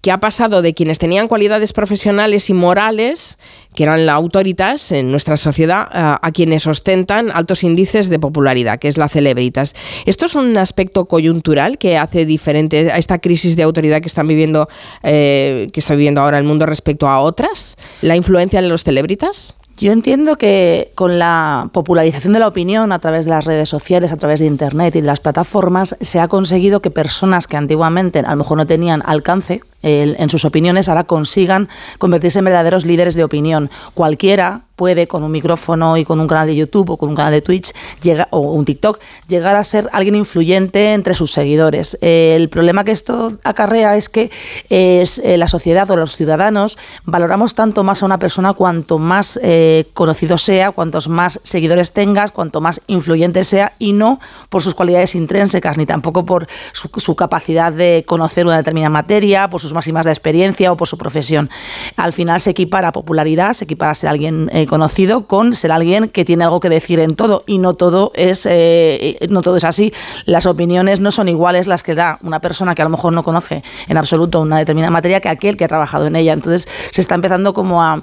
que 0.01 0.13
ha 0.13 0.21
pasado 0.21 0.63
de 0.63 0.75
quienes 0.75 0.99
tenían 0.99 1.29
cualidades 1.29 1.73
profesionales 1.73 2.49
y 2.51 2.55
morales, 2.55 3.39
que 3.75 3.83
eran 3.83 4.07
la 4.07 4.15
autoritas 4.15 4.93
en 4.93 5.11
nuestra 5.11 5.37
sociedad, 5.37 5.87
a, 5.91 6.31
quienes 6.33 6.67
ostentan 6.67 7.31
altos 7.33 7.65
índices 7.65 8.09
de 8.09 8.19
popularidad, 8.19 8.79
que 8.79 8.89
es 8.89 8.99
la 8.99 9.09
celebritas. 9.09 9.75
¿Esto 10.05 10.27
es 10.27 10.35
un 10.35 10.57
aspecto 10.57 11.07
coyuntural 11.07 11.79
que 11.79 11.99
hace 11.99 12.25
diferente 12.25 12.91
a 12.91 12.99
esta 12.99 13.19
crisis 13.19 13.57
de 13.57 13.63
autoridad 13.65 14.01
que 14.01 14.09
están 14.09 14.29
viviendo, 14.29 14.69
eh, 15.03 15.69
que 15.73 15.81
está 15.81 15.95
viviendo 15.95 16.21
ahora 16.21 16.39
el 16.39 16.45
mundo 16.45 16.67
respecto 16.67 17.09
a 17.09 17.21
otras? 17.21 17.77
¿La 18.03 18.17
influencia 18.17 18.63
de 18.63 18.69
los 18.69 18.85
celebritas? 18.85 19.55
Yo 19.79 19.93
entiendo 19.93 20.37
que 20.37 20.91
con 20.95 21.19
la 21.19 21.69
popularización 21.71 22.33
de 22.33 22.39
la 22.39 22.49
opinión 22.49 22.93
a 22.93 22.99
través 22.99 23.27
de 23.27 23.33
las 23.33 23.45
redes 23.45 23.69
sociales, 23.69 24.11
a 24.11 24.17
través 24.17 24.41
de 24.41 24.47
Internet 24.47 24.97
y 24.97 25.03
de 25.03 25.07
las 25.07 25.21
plataformas, 25.21 25.97
se 26.01 26.19
ha 26.19 26.29
conseguido 26.29 26.81
que 26.81 26.91
personas 26.91 27.47
que 27.47 27.59
antiguamente 27.59 28.21
a 28.21 28.31
lo 28.31 28.37
mejor 28.37 28.57
no 28.57 28.67
tenían 28.67 29.03
alcance 29.05 29.61
en 29.83 30.31
sus 30.31 30.45
opiniones 30.45 30.89
ahora 30.89 31.05
consigan 31.05 31.69
convertirse 31.99 32.39
en 32.39 32.47
verdaderos 32.47 32.85
líderes 32.85 33.15
de 33.15 33.25
opinión. 33.25 33.71
Cualquiera 33.95 34.63
puede 34.77 35.09
con 35.09 35.25
un 35.25 35.33
micrófono 35.33 35.97
y 35.97 36.05
con 36.05 36.21
un 36.21 36.29
canal 36.29 36.47
de 36.47 36.55
YouTube 36.55 36.91
o 36.91 36.97
con 36.97 37.09
un 37.09 37.17
canal 37.17 37.33
de 37.33 37.41
Twitch 37.41 37.73
llega, 38.03 38.29
o 38.31 38.41
un 38.41 38.65
TikTok 38.65 39.01
llegar 39.27 39.57
a 39.57 39.65
ser 39.65 39.89
alguien 39.93 40.15
influyente 40.15 40.93
entre 40.93 41.15
sus 41.15 41.33
seguidores. 41.33 41.99
el 42.03 42.49
problema 42.51 42.85
que 42.85 42.93
esto 42.93 43.33
acarrea 43.43 43.97
es 43.97 44.09
que 44.09 44.31
es, 44.69 45.19
eh, 45.19 45.39
la 45.39 45.49
sociedad 45.49 45.91
o 45.91 45.97
los 45.97 46.17
ciudadanos 46.17 46.79
valoramos 47.05 47.55
tanto 47.55 47.83
más 47.83 48.03
a 48.03 48.07
una 48.07 48.19
persona 48.19 48.53
cuanto 48.53 48.99
más 48.99 49.41
eh, 49.43 49.87
conocido 49.95 50.37
sea, 50.39 50.73
cuantos 50.73 51.09
más 51.09 51.41
seguidores 51.43 51.93
tengas, 51.93 52.31
cuanto 52.31 52.61
más 52.61 52.83
influyente 52.87 53.45
sea 53.45 53.73
y 53.79 53.95
no 53.95 54.21
por 54.51 54.63
sus 54.63 54.75
cualidades 54.75 55.15
intrínsecas 55.15 55.79
ni 55.79 55.87
tampoco 55.87 56.27
por 56.27 56.47
su, 56.73 56.91
su 56.97 57.17
capacidad 57.17 57.73
de 57.73 58.05
conocer 58.07 58.45
una 58.45 58.59
determinada 58.59 58.91
materia, 58.91 59.49
por 59.49 59.63
sus 59.67 59.75
máximas 59.75 60.07
de 60.07 60.13
experiencia 60.13 60.73
o 60.73 60.77
por 60.77 60.89
su 60.89 60.97
profesión. 60.97 61.51
Al 61.97 62.13
final 62.13 62.41
se 62.41 62.51
equipara 62.51 62.93
popularidad, 62.93 63.53
se 63.53 63.65
equipara 63.65 63.95
ser 63.95 64.11
alguien 64.11 64.49
eh, 64.53 64.67
conocido 64.67 65.27
con 65.27 65.55
ser 65.55 65.73
alguien 65.73 66.09
que 66.09 66.25
tiene 66.25 66.45
algo 66.45 66.61
que 66.61 66.69
decir 66.69 67.01
en 67.01 67.17
todo 67.17 67.43
y 67.47 67.59
no 67.59 67.75
todo 67.75 68.13
es 68.15 68.47
eh, 68.49 69.19
no 69.31 69.43
todo 69.43 69.57
es 69.57 69.65
así. 69.65 69.93
Las 70.25 70.47
opiniones 70.47 71.01
no 71.01 71.11
son 71.11 71.29
iguales 71.29 71.67
las 71.67 71.83
que 71.83 71.95
da 71.95 72.19
una 72.23 72.41
persona 72.41 72.75
que 72.75 72.83
a 72.83 72.85
lo 72.85 72.91
mejor 72.91 73.13
no 73.13 73.23
conoce 73.23 73.63
en 73.89 73.97
absoluto 73.97 74.41
una 74.41 74.59
determinada 74.59 74.91
materia 74.91 75.21
que 75.21 75.29
aquel 75.29 75.57
que 75.57 75.65
ha 75.65 75.69
trabajado 75.69 76.07
en 76.07 76.17
ella. 76.17 76.33
Entonces 76.33 76.69
se 76.91 77.01
está 77.01 77.15
empezando 77.15 77.53
como 77.53 77.83
a, 77.83 78.03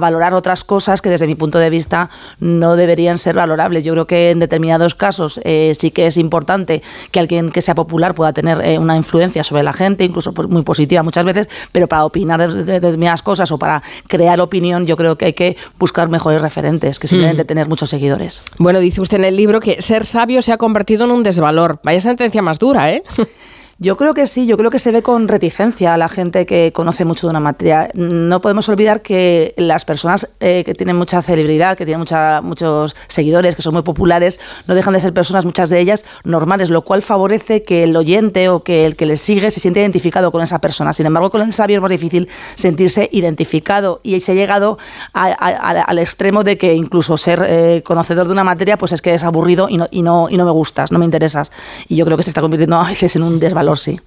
valorar 0.00 0.34
otras 0.34 0.64
cosas 0.64 1.02
que 1.02 1.08
desde 1.08 1.26
mi 1.26 1.34
punto 1.34 1.58
de 1.58 1.70
vista 1.70 2.10
no 2.40 2.76
deberían 2.76 3.18
ser 3.18 3.36
valorables. 3.36 3.84
Yo 3.84 3.92
creo 3.92 4.06
que 4.06 4.30
en 4.30 4.38
determinados 4.38 4.94
casos 4.94 5.40
eh, 5.44 5.72
sí 5.78 5.90
que 5.90 6.06
es 6.06 6.16
importante 6.16 6.82
que 7.10 7.20
alguien 7.20 7.50
que 7.50 7.62
sea 7.62 7.74
popular 7.74 8.14
pueda 8.14 8.32
tener 8.32 8.78
una 8.78 8.96
influencia 8.96 9.44
sobre 9.44 9.62
la 9.62 9.72
gente, 9.72 10.04
incluso 10.04 10.32
muy 10.48 10.62
positiva 10.62 10.93
muchas 11.02 11.24
veces, 11.24 11.48
pero 11.72 11.88
para 11.88 12.04
opinar 12.04 12.40
de, 12.40 12.64
determinadas 12.64 13.22
cosas 13.22 13.50
o 13.50 13.58
para 13.58 13.82
crear 14.08 14.40
opinión, 14.40 14.86
yo 14.86 14.96
creo 14.96 15.16
que 15.16 15.26
hay 15.26 15.32
que 15.32 15.56
buscar 15.78 16.08
mejores 16.08 16.40
referentes 16.40 16.98
que 16.98 17.08
simplemente 17.08 17.44
mm. 17.44 17.46
tener 17.46 17.68
muchos 17.68 17.90
seguidores. 17.90 18.42
Bueno, 18.58 18.78
dice 18.80 19.00
usted 19.00 19.18
en 19.18 19.24
el 19.24 19.36
libro 19.36 19.60
que 19.60 19.82
ser 19.82 20.06
sabio 20.06 20.42
se 20.42 20.52
ha 20.52 20.58
convertido 20.58 21.04
en 21.04 21.10
un 21.10 21.22
desvalor. 21.22 21.80
Vaya 21.82 22.00
sentencia 22.00 22.42
más 22.42 22.58
dura, 22.58 22.92
¿eh? 22.92 23.02
Yo 23.78 23.96
creo 23.96 24.14
que 24.14 24.26
sí, 24.26 24.46
yo 24.46 24.56
creo 24.56 24.70
que 24.70 24.78
se 24.78 24.92
ve 24.92 25.02
con 25.02 25.26
reticencia 25.26 25.94
a 25.94 25.98
la 25.98 26.08
gente 26.08 26.46
que 26.46 26.72
conoce 26.72 27.04
mucho 27.04 27.26
de 27.26 27.32
una 27.32 27.40
materia. 27.40 27.90
No 27.94 28.40
podemos 28.40 28.68
olvidar 28.68 29.02
que 29.02 29.52
las 29.56 29.84
personas 29.84 30.36
eh, 30.38 30.62
que 30.64 30.74
tienen 30.74 30.96
mucha 30.96 31.20
celebridad, 31.22 31.76
que 31.76 31.84
tienen 31.84 31.98
mucha, 31.98 32.40
muchos 32.40 32.94
seguidores, 33.08 33.56
que 33.56 33.62
son 33.62 33.74
muy 33.74 33.82
populares, 33.82 34.38
no 34.68 34.76
dejan 34.76 34.94
de 34.94 35.00
ser 35.00 35.12
personas, 35.12 35.44
muchas 35.44 35.70
de 35.70 35.80
ellas, 35.80 36.04
normales, 36.22 36.70
lo 36.70 36.82
cual 36.82 37.02
favorece 37.02 37.64
que 37.64 37.82
el 37.82 37.96
oyente 37.96 38.48
o 38.48 38.62
que 38.62 38.86
el 38.86 38.94
que 38.94 39.06
les 39.06 39.20
sigue 39.20 39.50
se 39.50 39.58
siente 39.58 39.80
identificado 39.80 40.30
con 40.30 40.42
esa 40.42 40.60
persona. 40.60 40.92
Sin 40.92 41.06
embargo, 41.06 41.30
con 41.30 41.42
el 41.42 41.52
sabio 41.52 41.78
es 41.78 41.82
más 41.82 41.90
difícil 41.90 42.28
sentirse 42.54 43.08
identificado 43.12 44.00
y 44.04 44.20
se 44.20 44.32
ha 44.32 44.34
llegado 44.36 44.78
al 45.12 45.98
extremo 45.98 46.44
de 46.44 46.58
que 46.58 46.74
incluso 46.74 47.16
ser 47.16 47.44
eh, 47.46 47.82
conocedor 47.84 48.26
de 48.26 48.32
una 48.32 48.44
materia 48.44 48.78
pues 48.78 48.92
es 48.92 49.02
que 49.02 49.14
es 49.14 49.24
aburrido 49.24 49.68
y 49.68 49.78
no, 49.78 49.86
y, 49.90 50.02
no, 50.02 50.28
y 50.30 50.36
no 50.36 50.44
me 50.44 50.52
gustas, 50.52 50.92
no 50.92 50.98
me 50.98 51.04
interesas. 51.04 51.50
Y 51.88 51.96
yo 51.96 52.04
creo 52.04 52.16
que 52.16 52.22
se 52.22 52.30
está 52.30 52.40
convirtiendo 52.40 52.76
a 52.76 52.88
veces 52.88 53.16
en 53.16 53.22
un 53.22 53.40
desvalor, 53.64 53.78
sí. 53.78 54.00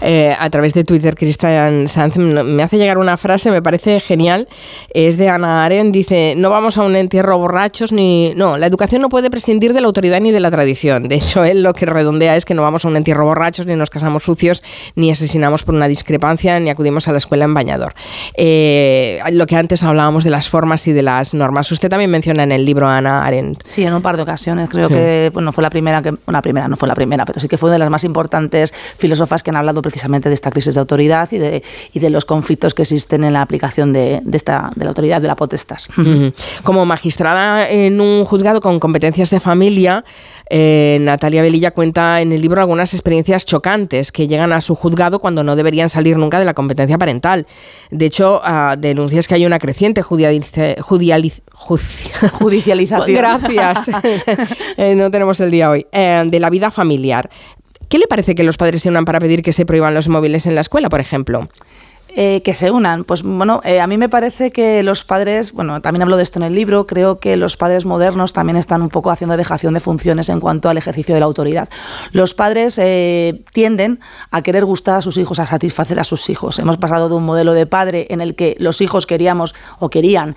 Eh, 0.00 0.34
a 0.36 0.50
través 0.50 0.74
de 0.74 0.84
Twitter, 0.84 1.14
Cristian 1.14 1.88
Sanz 1.88 2.16
me 2.16 2.62
hace 2.62 2.76
llegar 2.76 2.98
una 2.98 3.16
frase, 3.16 3.50
me 3.50 3.62
parece 3.62 4.00
genial, 4.00 4.48
es 4.92 5.16
de 5.16 5.28
Ana 5.28 5.64
Aren, 5.64 5.92
dice, 5.92 6.34
no 6.36 6.50
vamos 6.50 6.76
a 6.76 6.82
un 6.82 6.96
entierro 6.96 7.38
borrachos 7.38 7.92
ni... 7.92 8.32
No, 8.34 8.58
la 8.58 8.66
educación 8.66 9.00
no 9.00 9.08
puede 9.08 9.30
prescindir 9.30 9.72
de 9.72 9.80
la 9.80 9.86
autoridad 9.86 10.20
ni 10.20 10.32
de 10.32 10.40
la 10.40 10.50
tradición. 10.50 11.08
De 11.08 11.16
hecho, 11.16 11.44
él 11.44 11.62
lo 11.62 11.72
que 11.72 11.86
redondea 11.86 12.36
es 12.36 12.44
que 12.44 12.54
no 12.54 12.62
vamos 12.62 12.84
a 12.84 12.88
un 12.88 12.96
entierro 12.96 13.24
borrachos, 13.24 13.66
ni 13.66 13.76
nos 13.76 13.90
casamos 13.90 14.24
sucios, 14.24 14.62
ni 14.96 15.10
asesinamos 15.10 15.62
por 15.62 15.74
una 15.74 15.86
discrepancia, 15.86 16.58
ni 16.58 16.70
acudimos 16.70 17.06
a 17.06 17.12
la 17.12 17.18
escuela 17.18 17.44
en 17.44 17.54
bañador. 17.54 17.94
Eh, 18.34 19.20
lo 19.32 19.46
que 19.46 19.56
antes 19.56 19.82
hablábamos 19.84 20.24
de 20.24 20.30
las 20.30 20.48
formas 20.48 20.86
y 20.88 20.92
de 20.92 21.02
las 21.02 21.34
normas. 21.34 21.70
Usted 21.70 21.88
también 21.88 22.10
menciona 22.10 22.42
en 22.42 22.52
el 22.52 22.64
libro 22.64 22.88
Ana 22.88 23.24
Arendt. 23.24 23.62
Sí, 23.64 23.84
en 23.84 23.94
un 23.94 24.02
par 24.02 24.16
de 24.16 24.22
ocasiones. 24.22 24.68
Creo 24.68 24.88
que 24.88 25.30
bueno, 25.32 25.52
fue 25.52 25.62
la 25.62 25.70
primera, 25.70 26.02
que, 26.02 26.14
una 26.26 26.42
primera, 26.42 26.66
no 26.66 26.76
fue 26.76 26.88
la 26.88 26.94
primera, 26.94 27.24
pero 27.24 27.38
sí 27.38 27.46
que 27.46 27.56
fue 27.56 27.68
una 27.68 27.74
de 27.74 27.78
las 27.80 27.90
más 27.90 28.04
importantes 28.04 28.72
filósofas 28.98 29.42
que 29.42 29.51
han 29.52 29.56
hablado 29.56 29.82
precisamente 29.82 30.28
de 30.28 30.34
esta 30.34 30.50
crisis 30.50 30.74
de 30.74 30.80
autoridad 30.80 31.30
y 31.32 31.38
de, 31.38 31.62
y 31.92 31.98
de 31.98 32.10
los 32.10 32.24
conflictos 32.24 32.74
que 32.74 32.82
existen 32.82 33.24
en 33.24 33.32
la 33.32 33.42
aplicación 33.42 33.92
de, 33.92 34.20
de 34.24 34.36
esta, 34.36 34.70
de 34.74 34.84
la 34.84 34.90
autoridad 34.90 35.20
de 35.20 35.28
la 35.28 35.36
potestas. 35.36 35.88
Como 36.62 36.86
magistrada 36.86 37.68
en 37.68 38.00
un 38.00 38.24
juzgado 38.24 38.60
con 38.60 38.80
competencias 38.80 39.30
de 39.30 39.40
familia, 39.40 40.04
eh, 40.48 40.98
Natalia 41.00 41.42
Velilla 41.42 41.70
cuenta 41.70 42.20
en 42.20 42.32
el 42.32 42.40
libro 42.40 42.60
algunas 42.60 42.92
experiencias 42.92 43.46
chocantes 43.46 44.12
que 44.12 44.28
llegan 44.28 44.52
a 44.52 44.60
su 44.60 44.74
juzgado 44.74 45.18
cuando 45.18 45.42
no 45.42 45.56
deberían 45.56 45.88
salir 45.88 46.18
nunca 46.18 46.38
de 46.38 46.44
la 46.44 46.54
competencia 46.54 46.98
parental. 46.98 47.46
De 47.90 48.06
hecho, 48.06 48.42
uh, 48.44 48.76
denuncias 48.78 49.28
que 49.28 49.34
hay 49.34 49.46
una 49.46 49.58
creciente 49.58 50.02
judicialización. 51.52 53.16
Gracias. 53.16 53.88
Eh, 54.76 54.94
no 54.94 55.10
tenemos 55.10 55.40
el 55.40 55.50
día 55.50 55.70
hoy. 55.70 55.86
Eh, 55.92 56.24
de 56.26 56.40
la 56.40 56.50
vida 56.50 56.70
familiar. 56.70 57.30
¿Qué 57.92 57.98
le 57.98 58.06
parece 58.06 58.34
que 58.34 58.42
los 58.42 58.56
padres 58.56 58.80
se 58.80 58.88
unan 58.88 59.04
para 59.04 59.20
pedir 59.20 59.42
que 59.42 59.52
se 59.52 59.66
prohíban 59.66 59.92
los 59.92 60.08
móviles 60.08 60.46
en 60.46 60.54
la 60.54 60.62
escuela, 60.62 60.88
por 60.88 61.00
ejemplo? 61.00 61.50
Eh, 62.14 62.42
que 62.42 62.52
se 62.52 62.70
unan. 62.70 63.04
Pues 63.04 63.22
bueno, 63.22 63.62
eh, 63.64 63.80
a 63.80 63.86
mí 63.86 63.96
me 63.96 64.10
parece 64.10 64.50
que 64.50 64.82
los 64.82 65.02
padres, 65.02 65.52
bueno, 65.52 65.80
también 65.80 66.02
hablo 66.02 66.18
de 66.18 66.22
esto 66.22 66.38
en 66.38 66.42
el 66.42 66.54
libro, 66.54 66.86
creo 66.86 67.18
que 67.18 67.38
los 67.38 67.56
padres 67.56 67.86
modernos 67.86 68.34
también 68.34 68.58
están 68.58 68.82
un 68.82 68.90
poco 68.90 69.10
haciendo 69.10 69.34
dejación 69.38 69.72
de 69.72 69.80
funciones 69.80 70.28
en 70.28 70.38
cuanto 70.38 70.68
al 70.68 70.76
ejercicio 70.76 71.14
de 71.14 71.20
la 71.20 71.26
autoridad. 71.26 71.70
Los 72.10 72.34
padres 72.34 72.78
eh, 72.78 73.42
tienden 73.54 73.98
a 74.30 74.42
querer 74.42 74.66
gustar 74.66 74.96
a 74.96 75.02
sus 75.02 75.16
hijos, 75.16 75.38
a 75.38 75.46
satisfacer 75.46 75.98
a 75.98 76.04
sus 76.04 76.28
hijos. 76.28 76.58
Hemos 76.58 76.76
pasado 76.76 77.08
de 77.08 77.14
un 77.14 77.24
modelo 77.24 77.54
de 77.54 77.64
padre 77.64 78.06
en 78.10 78.20
el 78.20 78.34
que 78.34 78.56
los 78.58 78.82
hijos 78.82 79.06
queríamos 79.06 79.54
o 79.78 79.88
querían 79.88 80.36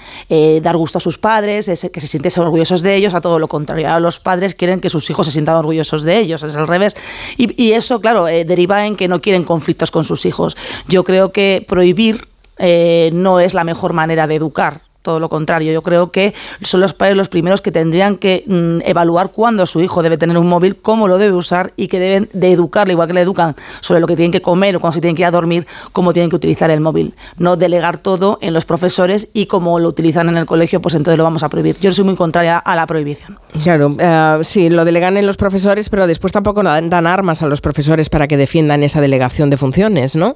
dar 0.62 0.78
gusto 0.78 1.00
a 1.00 1.02
sus 1.02 1.18
padres, 1.18 1.66
que 1.66 2.02
se 2.02 2.08
sintiesen 2.08 2.44
orgullosos 2.44 2.84
de 2.84 2.96
ellos, 2.96 3.14
a 3.14 3.22
todo 3.22 3.38
lo 3.38 3.50
contrario. 3.50 3.88
Ahora 3.88 4.00
los 4.00 4.22
padres 4.22 4.56
quieren 4.56 4.80
que 4.80 4.90
sus 4.90 5.10
hijos 5.10 5.26
se 5.26 5.34
sientan 5.34 5.56
orgullosos 5.56 6.04
de 6.04 6.20
ellos, 6.20 6.42
es 6.44 6.56
al 6.56 6.68
revés. 6.68 6.96
Y, 7.38 7.62
y 7.62 7.74
eso, 7.74 8.00
claro, 8.00 8.26
deriva 8.26 8.86
en 8.86 8.96
que 8.96 9.10
no 9.10 9.22
quieren 9.22 9.44
conflictos 9.44 9.92
con 9.92 10.06
sus 10.06 10.26
hijos. 10.26 10.56
Yo 10.88 11.04
creo 11.04 11.32
que 11.32 11.65
prohibir 11.66 12.28
eh, 12.58 13.10
no 13.14 13.40
es 13.40 13.54
la 13.54 13.64
mejor 13.64 13.94
manera 13.94 14.28
de 14.28 14.36
educar 14.36 14.82
todo 15.06 15.22
lo 15.22 15.30
contrario. 15.30 15.72
Yo 15.72 15.84
creo 15.84 16.12
que 16.12 16.34
son 16.62 16.82
los 16.82 16.94
padres 16.94 17.16
los 17.16 17.30
primeros 17.30 17.62
que 17.62 17.72
tendrían 17.72 18.18
que 18.18 18.44
mm, 18.46 18.80
evaluar 18.84 19.32
cuándo 19.32 19.66
su 19.66 19.80
hijo 19.80 20.04
debe 20.04 20.18
tener 20.18 20.38
un 20.38 20.48
móvil, 20.48 20.76
cómo 20.76 21.08
lo 21.08 21.18
debe 21.18 21.34
usar 21.34 21.72
y 21.78 21.88
que 21.88 22.00
deben 22.00 22.28
de 22.34 22.52
educarle, 22.52 22.94
igual 22.94 23.08
que 23.08 23.14
le 23.14 23.22
educan 23.22 23.56
sobre 23.80 24.02
lo 24.02 24.08
que 24.08 24.16
tienen 24.16 24.32
que 24.32 24.42
comer 24.42 24.76
o 24.76 24.80
cuando 24.82 24.96
se 24.96 25.02
tienen 25.02 25.16
que 25.16 25.22
ir 25.22 25.28
a 25.28 25.32
dormir, 25.32 25.68
cómo 25.94 26.12
tienen 26.12 26.30
que 26.30 26.36
utilizar 26.36 26.72
el 26.72 26.82
móvil. 26.82 27.14
No 27.38 27.56
delegar 27.56 28.00
todo 28.00 28.40
en 28.42 28.54
los 28.54 28.66
profesores 28.66 29.30
y 29.32 29.46
como 29.46 29.80
lo 29.80 29.88
utilizan 29.88 30.28
en 30.28 30.38
el 30.38 30.48
colegio, 30.48 30.82
pues 30.82 30.96
entonces 30.96 31.18
lo 31.18 31.24
vamos 31.24 31.44
a 31.44 31.50
prohibir. 31.50 31.78
Yo 31.80 31.94
soy 31.94 32.04
muy 32.04 32.16
contraria 32.16 32.58
a 32.58 32.76
la 32.76 32.88
prohibición. 32.88 33.38
Claro, 33.64 33.90
uh, 33.90 34.44
sí, 34.44 34.70
lo 34.70 34.84
delegan 34.86 35.18
en 35.18 35.28
los 35.28 35.38
profesores, 35.38 35.90
pero 35.90 36.08
después 36.08 36.34
tampoco 36.34 36.64
dan 36.64 37.08
armas 37.08 37.44
a 37.44 37.46
los 37.46 37.62
profesores 37.62 38.10
para 38.10 38.28
que 38.28 38.38
defiendan 38.38 38.82
esa 38.82 39.02
delegación 39.02 39.52
de 39.52 39.58
funciones, 39.58 40.16
¿no? 40.16 40.36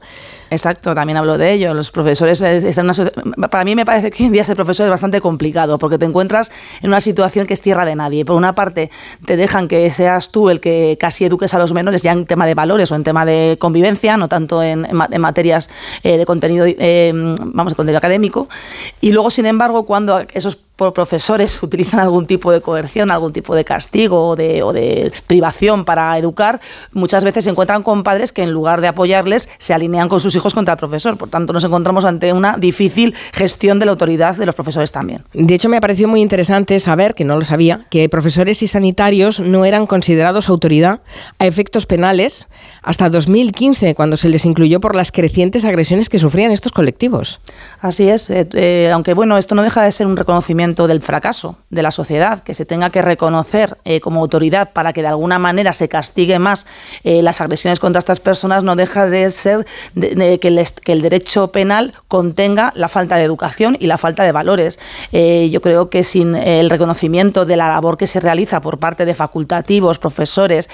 Exacto, 0.52 0.94
también 0.94 1.18
hablo 1.18 1.40
de 1.40 1.54
ello. 1.54 1.74
Los 1.74 1.90
profesores, 1.90 2.42
están 2.42 2.92
para 3.50 3.66
mí 3.66 3.76
me 3.76 3.86
parece 3.86 4.12
que 4.12 4.24
hoy 4.24 4.28
en 4.28 4.34
día 4.34 4.44
ser 4.44 4.58
profesor 4.60 4.84
es 4.86 4.90
bastante 4.90 5.22
complicado 5.22 5.80
porque 5.80 5.98
te 5.98 6.06
encuentras 6.06 6.52
en 6.82 6.90
una 6.90 7.00
situación 7.00 7.48
que 7.48 7.54
es 7.54 7.62
tierra 7.62 7.86
de 7.86 7.96
nadie. 7.96 8.26
Por 8.26 8.36
una 8.36 8.54
parte, 8.54 8.92
te 9.26 9.38
dejan 9.38 9.70
que 9.70 9.90
seas 9.92 10.32
tú 10.32 10.50
el 10.50 10.60
que 10.60 10.98
casi 11.00 11.24
eduques 11.24 11.54
a 11.54 11.60
los 11.60 11.74
menores 11.74 12.02
ya 12.02 12.12
en 12.12 12.26
tema 12.26 12.46
de 12.46 12.56
valores 12.56 12.92
o 12.92 12.96
en 12.96 13.04
tema 13.06 13.26
de 13.26 13.56
convivencia, 13.58 14.18
no 14.18 14.28
tanto 14.28 14.62
en, 14.62 14.86
materias 15.20 15.70
eh, 16.04 16.18
de 16.18 16.26
contenido, 16.26 16.66
eh, 16.68 17.12
vamos, 17.14 17.72
de 17.72 17.76
contenido 17.78 17.98
académico. 17.98 18.50
Y 19.00 19.14
luego, 19.14 19.30
sin 19.30 19.46
embargo, 19.46 19.86
cuando 19.86 20.26
esos 20.34 20.58
por 20.80 20.94
profesores 20.94 21.62
utilizan 21.64 22.00
algún 22.00 22.26
tipo 22.26 22.52
de 22.54 22.62
coerción, 22.62 23.12
algún 23.12 23.34
tipo 23.34 23.54
de 23.54 23.66
castigo 23.66 24.30
o 24.30 24.36
de, 24.38 24.64
o 24.64 24.72
de, 24.72 25.12
privación 25.28 25.84
para 25.84 26.18
educar, 26.18 26.62
muchas 26.94 27.26
veces 27.26 27.44
se 27.44 27.50
encuentran 27.50 27.84
con 27.84 28.02
padres 28.02 28.32
que 28.32 28.44
en 28.44 28.52
lugar 28.52 28.80
de 28.80 28.88
apoyarles 28.88 29.50
se 29.58 29.74
alinean 29.74 30.08
con 30.08 30.22
sus 30.22 30.34
hijos 30.36 30.54
contra 30.54 30.76
el 30.76 30.78
profesor. 30.80 31.18
Por 31.18 31.30
tanto, 31.30 31.52
nos 31.52 31.66
encontramos 31.66 32.06
ante 32.06 32.32
una 32.32 32.56
difícil 32.58 33.14
gestión 33.34 33.78
de 33.78 33.86
la 33.86 33.92
autoridad 33.92 34.38
de 34.38 34.46
los 34.46 34.56
profesores 34.56 34.94
también. 34.94 35.26
De 35.34 35.54
hecho, 35.54 35.68
me 35.68 35.76
ha 35.76 35.82
parecido 35.82 36.08
muy 36.08 36.22
interesante 36.22 36.80
saber, 36.80 37.14
que 37.14 37.26
no 37.26 37.36
lo 37.36 37.44
sabía, 37.44 37.82
que 37.90 38.08
profesores 38.08 38.64
y 38.64 38.68
sanitarios 38.68 39.42
no 39.42 39.66
eran 39.66 39.86
considerados 39.86 40.48
autoridad 40.48 41.02
a 41.40 41.46
efectos 41.46 41.86
penales 41.86 42.48
hasta 42.82 43.10
2015, 43.10 43.96
cuando 43.96 44.16
se 44.16 44.30
les 44.30 44.46
incluyó 44.46 44.80
por 44.80 44.96
las 44.96 45.12
crecientes 45.12 45.66
agresiones 45.66 46.08
que 46.08 46.20
sufrían 46.20 46.52
estos 46.52 46.72
colectivos. 46.72 47.42
Así 47.82 48.08
es, 48.08 48.30
eh, 48.30 48.48
eh, 48.54 48.90
aunque 48.94 49.14
bueno, 49.14 49.38
esto 49.38 49.56
no 49.56 49.64
deja 49.64 49.84
de 49.84 49.92
ser 49.92 50.08
un 50.08 50.16
reconocimiento 50.16 50.69
del 50.76 51.02
fracaso 51.02 51.58
de 51.70 51.84
la 51.84 51.92
sociedad, 51.92 52.44
que 52.44 52.54
se 52.54 52.66
tenga 52.66 52.90
que 52.90 53.02
reconocer 53.02 53.78
eh, 53.86 54.00
como 54.00 54.22
autoridad 54.22 54.72
para 54.72 54.94
que 54.94 55.02
de 55.02 55.08
alguna 55.08 55.40
manera 55.40 55.74
se 55.74 55.90
castigue 55.90 56.40
más 56.40 56.66
eh, 57.04 57.22
las 57.22 57.42
agresiones 57.42 57.80
contra 57.80 58.00
estas 58.00 58.20
personas, 58.20 58.64
no 58.64 58.76
deja 58.76 59.08
de 59.08 59.30
ser 59.32 59.66
que, 59.96 60.66
el, 60.86 61.02
derecho 61.02 61.52
penal 61.52 61.94
contenga 62.08 62.72
la 62.76 62.90
falta 62.90 63.18
de 63.18 63.24
educación 63.24 63.78
y 63.80 63.88
la 63.88 63.98
falta 63.98 64.24
de 64.24 64.32
valores. 64.32 64.80
Eh, 65.12 65.50
yo 65.52 65.62
creo 65.62 65.90
que 65.90 66.04
sin 66.04 66.36
el 66.36 66.70
reconocimiento 66.70 67.46
de 67.46 67.58
la 67.58 67.68
labor 67.68 67.98
que 67.98 68.08
se 68.08 68.20
realiza 68.20 68.62
por 68.62 68.78
parte 68.78 69.06
de 69.06 69.14
facultativos, 69.14 70.00
profesores, 70.00 70.70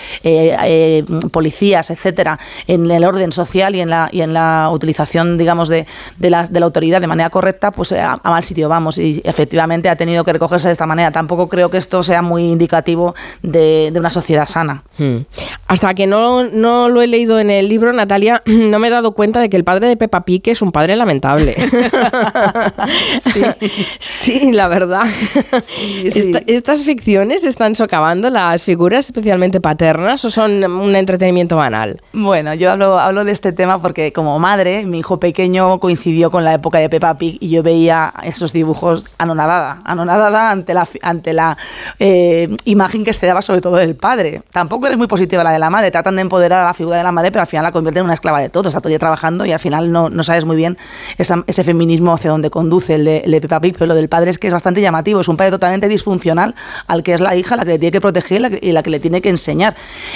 policías, 1.32 1.90
etcétera, 1.90 2.40
en 2.68 2.90
el 2.90 3.04
orden 3.04 3.32
social 3.32 3.76
y 3.76 3.82
en 3.82 3.90
la, 3.90 4.10
y 4.12 4.22
en 4.22 4.34
la 4.34 4.70
utilización, 4.72 5.38
digamos, 5.38 5.70
de, 5.70 5.86
de, 6.18 6.30
la, 6.30 6.46
de 6.46 6.60
la 6.60 6.66
autoridad 6.66 7.02
de 7.02 7.08
manera 7.08 7.30
correcta, 7.30 7.72
pues 7.72 7.92
a 7.92 8.20
mal 8.24 8.44
sitio 8.44 8.70
vamos. 8.70 8.98
Y 8.98 9.22
efectivamente 9.24 9.85
ha 9.90 9.96
tenido 9.96 10.24
que 10.24 10.34
recogerse 10.34 10.68
de 10.68 10.74
esta 10.74 10.86
manera. 10.86 11.12
Tampoco 11.12 11.50
creo 11.50 11.70
que 11.70 11.78
esto 11.78 12.04
sea 12.04 12.22
muy 12.22 12.44
indicativo 12.52 13.16
de, 13.42 13.94
una 13.96 14.10
sociedad 14.10 14.48
sana. 14.48 14.84
Hmm. 14.98 15.20
Hasta 15.68 15.94
que 15.94 16.08
no, 16.08 16.44
no, 16.44 16.90
lo 16.90 17.02
he 17.02 17.08
leído 17.08 17.40
en 17.40 17.50
el 17.50 17.70
libro, 17.70 17.94
Natalia, 17.94 18.42
no 18.46 18.80
me 18.80 18.88
he 18.88 18.92
dado 18.92 19.14
cuenta 19.14 19.42
de 19.42 19.50
que 19.50 19.58
el 19.58 19.64
padre 19.64 19.88
de 19.88 19.98
Peppa 19.98 20.26
Pig 20.26 20.42
es 20.46 20.62
un 20.62 20.72
padre 20.72 20.96
lamentable. 20.96 21.56
sí. 23.20 23.44
sí. 24.00 24.52
la 24.52 24.68
verdad. 24.68 25.04
¿Estas 26.48 26.84
ficciones 26.84 27.44
están 27.44 27.76
socavando 27.76 28.30
las 28.30 28.64
figuras 28.64 29.06
especialmente 29.06 29.62
paternas 29.62 30.24
o 30.26 30.30
son 30.30 30.64
un 30.64 30.96
entretenimiento 30.96 31.58
banal? 31.58 32.02
Bueno, 32.14 32.54
yo 32.54 32.72
hablo, 32.72 33.00
hablo 33.00 33.24
de 33.24 33.32
este 33.32 33.52
tema 33.52 33.82
porque 33.82 34.14
como 34.14 34.38
madre, 34.40 34.86
mi 34.86 35.00
hijo 35.00 35.20
pequeño 35.20 35.80
coincidió 35.80 36.32
con 36.32 36.44
la 36.44 36.54
época 36.54 36.80
de 36.80 36.90
Peppa 36.90 37.18
Pig 37.18 37.38
y 37.40 37.50
yo 37.50 37.64
veía 37.64 38.14
esos 38.24 38.54
dibujos 38.54 39.06
anonadada 39.72 40.06
anonadada, 40.06 40.52
ante 40.52 40.74
la, 40.74 40.88
ante 41.02 41.34
la 41.34 41.58
eh, 42.00 42.56
imagen 42.66 43.04
que 43.04 43.14
se 43.14 43.26
daba 43.26 43.42
sobre 43.42 43.62
todo 43.62 43.76
del 43.76 43.96
padre. 43.96 44.44
Tampoco 44.52 44.86
eres 44.88 44.98
muy 44.98 45.08
positiva 45.08 45.44
la 45.44 45.52
de 45.52 45.60
la 45.60 45.70
madre, 45.70 45.92
tratan 45.92 46.16
de 46.16 46.22
empoderar 46.22 46.62
a 46.62 46.66
la 46.66 46.74
figura 46.74 46.98
de 46.98 47.04
la 47.04 47.12
madre, 47.12 47.32
pero 47.32 47.42
al 47.42 47.48
final 47.48 47.64
la 47.64 47.72
convierten 47.72 48.02
en 48.02 48.06
una 48.06 48.14
esclava 48.14 48.40
de 48.42 48.50
todo, 48.50 48.70
está 48.70 48.82
todo 48.82 48.90
día 48.90 49.00
trabajando 49.00 49.46
y 49.46 49.52
al 49.52 49.60
final 49.60 49.92
no, 49.92 50.10
no 50.10 50.24
sabes 50.24 50.46
muy 50.46 50.56
bien 50.56 50.78
ese 51.18 51.64
feminismo 51.64 52.14
hacia 52.14 52.32
dónde 52.32 52.50
conduce 52.50 52.96
el 52.96 53.06
de, 53.06 53.18
el 53.20 53.32
de 53.32 53.42
Peppa 53.42 53.60
Pig, 53.60 53.74
pero 53.74 53.88
lo 53.88 53.96
del 53.96 54.10
padre 54.10 54.30
es 54.30 54.40
que 54.40 54.48
es 54.48 54.54
bastante 54.54 54.82
llamativo, 54.82 55.22
es 55.22 55.28
un 55.28 55.38
padre 55.38 55.52
totalmente 55.52 55.88
disfuncional 55.88 56.56
al 56.88 57.04
que 57.04 57.14
es 57.14 57.22
la 57.22 57.36
hija, 57.36 57.56
la 57.56 57.66
que 57.66 57.72
le 57.72 57.80
tiene 57.80 57.92
que 57.92 58.02
proteger 58.02 58.60
y 58.62 58.72
la 58.72 58.84
que, 58.84 58.90
le 58.90 59.00
tiene 59.00 59.22
que 59.22 59.30
enseñar. 59.30 59.76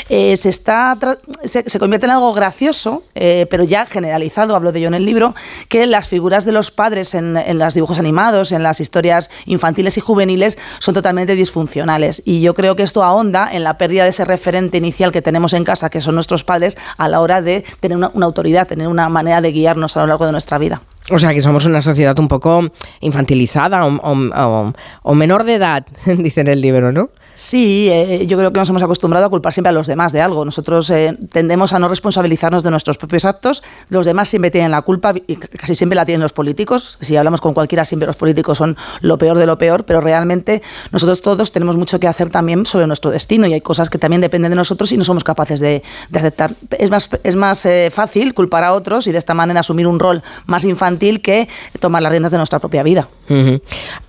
Eh, 0.10 0.36
se, 0.38 0.50
está 0.50 0.98
se, 1.44 1.79
convierte 1.79 2.06
en 2.06 2.12
algo 2.12 2.34
gracioso, 2.34 3.03
eh, 3.15 3.48
pero 3.50 3.63
ya 3.63 3.86
generalizado, 3.86 4.56
hablo 4.56 4.72
de 4.72 4.79
ello 4.79 4.88
en 4.89 4.94
el 4.94 5.06
libro, 5.06 5.36
que 5.68 5.86
las 5.86 6.08
figuras 6.08 6.46
de 6.46 6.51
los 6.51 6.72
padres 6.72 7.13
en, 7.15 7.38
en 7.38 7.58
los 7.58 7.74
dibujos 7.74 8.00
animados, 8.00 8.51
en 8.51 8.63
las 8.63 8.79
historias 8.79 9.29
infantiles 9.46 9.98
y 9.98 10.01
juveniles 10.01 10.58
son 10.79 10.93
totalmente 10.93 11.36
disfuncionales. 11.36 12.22
Y 12.25 12.41
yo 12.41 12.53
creo 12.53 12.75
que 12.75 12.84
esto 12.84 13.03
ahonda 13.03 13.50
en 13.51 13.63
la 13.63 13.77
pérdida 13.77 14.03
de 14.03 14.10
ese 14.10 14.25
referente 14.25 14.77
inicial 14.77 15.12
que 15.12 15.22
tenemos 15.22 15.53
en 15.53 15.63
casa, 15.63 15.89
que 15.89 16.01
son 16.01 16.15
nuestros 16.15 16.43
padres, 16.43 16.77
a 16.98 17.08
la 17.08 17.22
hora 17.22 17.41
de 17.41 17.63
tener 17.79 17.98
una, 17.98 18.25
autoridad, 18.25 18.67
tener 18.67 18.88
una 18.88 19.10
manera 19.10 19.41
de 19.41 19.51
guiarnos 19.51 19.98
a 19.98 20.01
lo 20.01 20.08
largo 20.08 20.25
de 20.25 20.31
nuestra 20.31 20.58
vida. 20.58 20.81
O 21.12 21.17
sea, 21.17 21.34
que 21.34 21.41
somos 21.41 21.65
una 21.65 21.81
sociedad 21.81 22.17
un 22.19 22.27
poco 22.27 22.63
infantilizada 23.01 23.86
o, 23.86 25.15
menor 25.15 25.43
de 25.43 25.55
edad, 25.55 25.86
dice 26.05 26.41
en 26.41 26.48
el 26.48 26.62
libro, 26.62 26.91
¿no? 26.91 27.10
Sí, 27.39 27.88
eh, 27.89 28.25
yo 28.27 28.38
creo 28.38 28.51
que 28.51 28.60
nos 28.60 28.69
hemos 28.69 28.84
acostumbrado 28.84 29.25
a 29.25 29.29
culpar 29.29 29.53
siempre 29.53 29.69
a 29.69 29.72
los 29.72 29.88
demás 29.88 30.12
de 30.12 30.19
algo. 30.19 30.43
Nosotros 30.43 30.89
eh, 30.89 31.15
tendemos 31.31 31.72
a 31.72 31.79
no 31.79 31.88
responsabilizarnos 31.88 32.63
de 32.63 32.69
nuestros 32.69 32.98
propios 32.98 33.24
actos. 33.24 33.63
Los 33.88 34.05
demás 34.05 34.27
siempre 34.27 34.51
tienen 34.51 34.72
la 34.72 34.81
culpa 34.81 35.13
y 35.25 35.38
casi 35.38 35.74
siempre 35.74 35.96
la 35.96 36.05
tienen 36.05 36.22
los 36.22 36.34
políticos. 36.34 36.98
Si 37.00 37.15
hablamos 37.15 37.39
con 37.39 37.53
cualquiera, 37.53 37.86
siempre 37.86 38.08
los 38.08 38.17
políticos 38.17 38.58
son 38.58 38.75
lo 39.00 39.17
peor 39.17 39.38
de 39.38 39.46
lo 39.46 39.58
peor, 39.58 39.86
pero 39.86 40.01
realmente 40.01 40.62
nosotros 40.91 41.22
todos 41.22 41.53
tenemos 41.53 41.77
mucho 41.77 41.98
que 41.98 42.10
hacer 42.10 42.29
también 42.29 42.65
sobre 42.65 42.88
nuestro 42.88 43.10
destino 43.10 43.48
y 43.48 43.53
hay 43.53 43.62
cosas 43.62 43.89
que 43.89 43.98
también 43.98 44.19
dependen 44.19 44.51
de 44.51 44.58
nosotros 44.58 44.91
y 44.91 44.98
no 44.98 45.05
somos 45.05 45.24
capaces 45.24 45.62
de, 45.62 45.81
aceptar. 46.13 46.55
Es 46.77 46.89
más, 46.89 47.10
es 47.24 47.38
más 47.38 47.65
eh, 47.65 47.89
fácil 47.89 48.34
culpar 48.34 48.65
a 48.65 48.74
otros 48.74 49.08
y 49.08 49.13
de 49.13 49.17
esta 49.17 49.34
manera 49.34 49.62
asumir 49.62 49.88
un 49.88 49.98
rol 49.98 50.24
más 50.46 50.65
infantil 50.65 51.22
que 51.22 51.48
tomar 51.79 52.01
las 52.01 52.12
riendas 52.12 52.31
de 52.31 52.38
nuestra 52.38 52.60
propia 52.60 52.84
vida. 52.84 53.08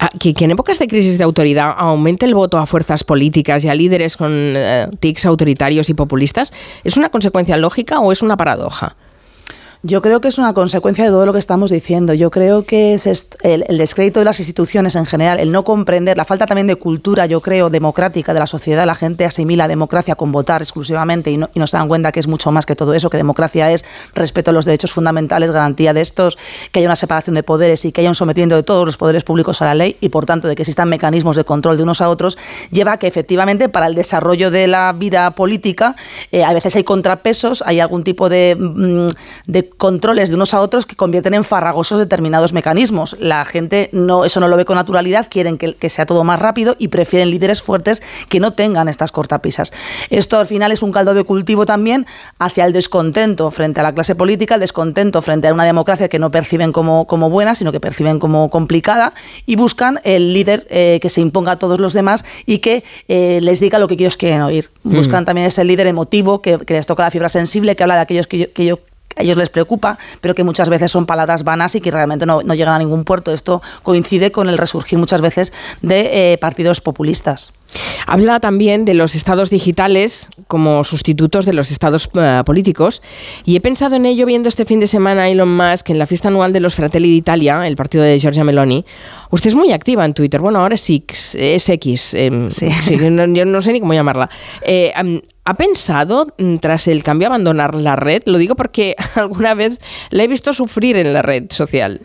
Ah, 0.00 0.10
que, 0.18 0.34
en 0.37 0.50
épocas 0.50 0.80
de 0.80 0.88
crisis 0.88 1.16
de 1.16 1.22
autoridad 1.22 1.72
aumente 1.76 2.26
el 2.26 2.34
voto 2.34 2.58
a 2.58 2.66
fuerzas 2.66 3.04
políticas 3.04 3.19
políticas 3.20 3.62
y 3.66 3.68
a 3.68 3.74
líderes 3.74 4.16
con 4.16 4.32
eh, 4.32 4.88
tics 4.98 5.26
autoritarios 5.26 5.90
y 5.90 5.94
populistas, 5.94 6.54
¿es 6.84 6.96
una 6.96 7.10
consecuencia 7.10 7.58
lógica 7.58 8.00
o 8.00 8.12
es 8.12 8.22
una 8.22 8.38
paradoja? 8.38 8.96
Yo 9.82 10.02
creo 10.02 10.20
que 10.20 10.28
es 10.28 10.37
una 10.37 10.52
consecuencia 10.52 11.04
de 11.04 11.10
todo 11.10 11.25
lo 11.25 11.32
que 11.32 11.38
estamos 11.38 11.70
diciendo. 11.70 12.12
Yo 12.12 12.30
creo 12.30 12.66
que 12.66 12.92
es 12.92 13.06
el, 13.42 13.64
descrédito 13.78 14.20
de 14.20 14.26
las 14.26 14.38
instituciones 14.38 14.94
en 14.94 15.06
general, 15.06 15.40
el 15.40 15.52
no 15.52 15.64
comprender, 15.64 16.18
la 16.18 16.26
falta 16.26 16.44
también 16.44 16.66
de 16.66 16.76
cultura, 16.76 17.25
yo 17.25 17.40
creo, 17.40 17.70
democrática 17.70 18.34
de 18.34 18.40
la 18.40 18.46
sociedad. 18.46 18.84
La 18.84 18.94
gente 18.94 19.25
asimila 19.25 19.68
democracia 19.68 20.16
con 20.16 20.32
votar 20.32 20.60
exclusivamente 20.60 21.30
y 21.30 21.38
no, 21.38 21.49
y 21.54 21.66
se 21.66 21.78
dan 21.78 21.88
cuenta 21.88 22.12
que 22.12 22.20
es 22.20 22.26
mucho 22.26 22.52
más 22.52 22.66
que 22.66 22.76
todo 22.76 22.92
eso, 22.92 23.08
que 23.08 23.16
democracia 23.16 23.72
es 23.72 23.87
respeto 24.14 24.50
a 24.50 24.52
los 24.54 24.66
derechos 24.66 24.92
fundamentales, 24.92 25.50
garantía 25.50 25.94
de 25.94 26.02
estos, 26.02 26.37
que 26.72 26.80
haya 26.80 26.88
una 26.88 26.96
separación 26.96 27.34
de 27.34 27.42
poderes 27.42 27.82
y 27.87 27.92
que 27.92 28.02
haya 28.02 28.10
un 28.10 28.14
sometimiento 28.14 28.56
de 28.56 28.62
todos 28.62 28.84
los 28.84 28.99
poderes 28.99 29.25
públicos 29.25 29.62
a 29.62 29.64
la 29.64 29.75
ley 29.75 29.96
y, 30.02 30.10
por 30.10 30.26
tanto, 30.26 30.46
de 30.46 30.56
que 30.56 30.62
existan 30.62 30.90
mecanismos 30.90 31.37
de 31.37 31.44
control 31.44 31.78
de 31.78 31.84
unos 31.84 32.02
a 32.02 32.10
otros, 32.10 32.37
lleva 32.70 32.92
a 32.92 32.99
que 32.99 33.06
efectivamente 33.06 33.70
para 33.70 33.87
el 33.87 33.94
desarrollo 33.94 34.50
de 34.50 34.66
la 34.66 34.92
vida 34.92 35.30
política 35.30 35.96
eh, 36.32 36.44
a 36.44 36.52
veces 36.52 36.76
hay 36.76 36.84
contrapesos, 36.84 37.64
hay 37.64 37.80
algún 37.80 38.04
tipo 38.04 38.28
de, 38.28 38.58
mm, 38.60 39.08
de 39.46 39.69
controles 39.76 40.28
de 40.28 40.34
unos 40.34 40.54
a 40.54 40.60
otros 40.60 40.86
que 40.86 40.96
convierten 40.96 41.34
en 41.34 41.44
farragosos 41.44 41.98
determinados 41.98 42.52
mecanismos. 42.52 43.16
La 43.18 43.44
gente 43.44 43.88
no, 43.92 44.24
eso 44.24 44.40
no 44.40 44.48
lo 44.48 44.56
ve 44.56 44.64
con 44.64 44.76
naturalidad, 44.76 45.28
quieren 45.30 45.58
que, 45.58 45.74
que 45.74 45.88
sea 45.88 46.06
todo 46.06 46.24
más 46.24 46.38
rápido 46.38 46.76
y 46.78 46.88
prefieren 46.88 47.30
líderes 47.30 47.62
fuertes 47.62 48.02
que 48.28 48.40
no 48.40 48.52
tengan 48.52 48.88
estas 48.88 49.12
cortapisas. 49.12 49.72
Esto 50.10 50.38
al 50.38 50.46
final 50.46 50.72
es 50.72 50.82
un 50.82 50.92
caldo 50.92 51.14
de 51.14 51.24
cultivo 51.24 51.66
también 51.66 52.06
hacia 52.38 52.64
el 52.64 52.72
descontento 52.72 53.50
frente 53.50 53.80
a 53.80 53.82
la 53.82 53.94
clase 53.94 54.14
política, 54.14 54.54
el 54.54 54.60
descontento 54.60 55.22
frente 55.22 55.48
a 55.48 55.54
una 55.54 55.64
democracia 55.64 56.08
que 56.08 56.18
no 56.18 56.30
perciben 56.30 56.72
como, 56.72 57.06
como 57.06 57.30
buena, 57.30 57.54
sino 57.54 57.72
que 57.72 57.80
perciben 57.80 58.18
como 58.18 58.50
complicada 58.50 59.14
y 59.46 59.56
buscan 59.56 60.00
el 60.04 60.32
líder 60.34 60.66
eh, 60.70 60.98
que 61.00 61.08
se 61.08 61.20
imponga 61.20 61.52
a 61.52 61.58
todos 61.58 61.80
los 61.80 61.92
demás 61.92 62.24
y 62.46 62.58
que 62.58 62.84
eh, 63.08 63.40
les 63.42 63.60
diga 63.60 63.78
lo 63.78 63.88
que 63.88 63.94
ellos 63.94 64.16
quieren 64.16 64.42
oír. 64.42 64.70
Mm. 64.82 64.96
Buscan 64.96 65.24
también 65.24 65.46
ese 65.46 65.64
líder 65.64 65.86
emotivo 65.86 66.42
que, 66.42 66.58
les 66.66 66.86
toca 66.86 67.02
la 67.02 67.10
fibra 67.10 67.28
sensible, 67.28 67.76
que 67.76 67.82
habla 67.82 67.96
de 67.96 68.00
aquellos 68.00 68.26
que 68.26 68.50
que 68.52 68.64
yo 68.64 68.78
a 69.16 69.22
ellos 69.22 69.36
les 69.36 69.50
preocupa, 69.50 69.98
pero 70.20 70.34
que 70.34 70.44
muchas 70.44 70.68
veces 70.68 70.90
son 70.90 71.06
palabras 71.06 71.44
vanas 71.44 71.74
y 71.74 71.80
que 71.80 71.90
realmente 71.90 72.26
no, 72.26 72.40
llegan 72.40 72.74
a 72.74 72.78
ningún 72.78 73.04
puerto. 73.04 73.32
Esto 73.32 73.62
coincide 73.82 74.32
con 74.32 74.48
el 74.48 74.58
resurgir 74.58 74.98
muchas 74.98 75.20
veces 75.20 75.52
de 75.82 76.32
eh, 76.32 76.38
partidos 76.38 76.80
populistas. 76.80 77.52
Habla 78.06 78.40
también 78.40 78.84
de 78.84 78.94
los 78.94 79.14
estados 79.14 79.50
digitales 79.50 80.28
como 80.48 80.82
sustitutos 80.82 81.46
de 81.46 81.52
los 81.52 81.70
estados 81.70 82.10
eh, 82.14 82.42
políticos 82.44 83.02
y 83.44 83.54
he 83.54 83.60
pensado 83.60 83.94
en 83.94 84.06
ello 84.06 84.26
viendo 84.26 84.48
este 84.48 84.64
fin 84.64 84.80
de 84.80 84.88
semana 84.88 85.22
a 85.22 85.28
Elon 85.28 85.54
Musk 85.56 85.90
en 85.90 85.98
la 85.98 86.06
fiesta 86.06 86.28
anual 86.28 86.52
de 86.52 86.58
los 86.58 86.74
Fratelli 86.74 87.08
d'Italia, 87.12 87.66
el 87.66 87.76
partido 87.76 88.02
de 88.02 88.18
Giorgia 88.18 88.42
Meloni. 88.42 88.84
Usted 89.30 89.50
es 89.50 89.54
muy 89.54 89.70
activa 89.70 90.04
en 90.04 90.14
Twitter, 90.14 90.40
bueno, 90.40 90.58
ahora 90.58 90.74
es 90.74 90.90
X, 90.90 91.36
es 91.38 91.68
X, 91.68 92.14
em, 92.14 92.50
sí. 92.50 92.68
yo 92.98 93.44
no 93.44 93.62
sé 93.62 93.72
ni 93.72 93.80
cómo 93.80 93.94
llamarla. 93.94 94.28
Eh, 94.62 94.92
¿Ha 95.44 95.54
pensado, 95.54 96.26
mm, 96.38 96.56
tras 96.56 96.87
el 96.87 97.02
cambio, 97.02 97.28
abandonar 97.28 97.75
la 97.75 97.97
red? 97.97 98.23
Lo 98.26 98.38
digo 98.38 98.56
porque 98.56 98.94
alguna 99.14 99.54
vez 99.54 99.78
la 100.11 100.25
he 100.25 100.28
visto 100.28 100.52
sufrir 100.52 100.97
en 100.97 101.12
la 101.12 101.23
red 101.23 101.47
social. 101.50 102.02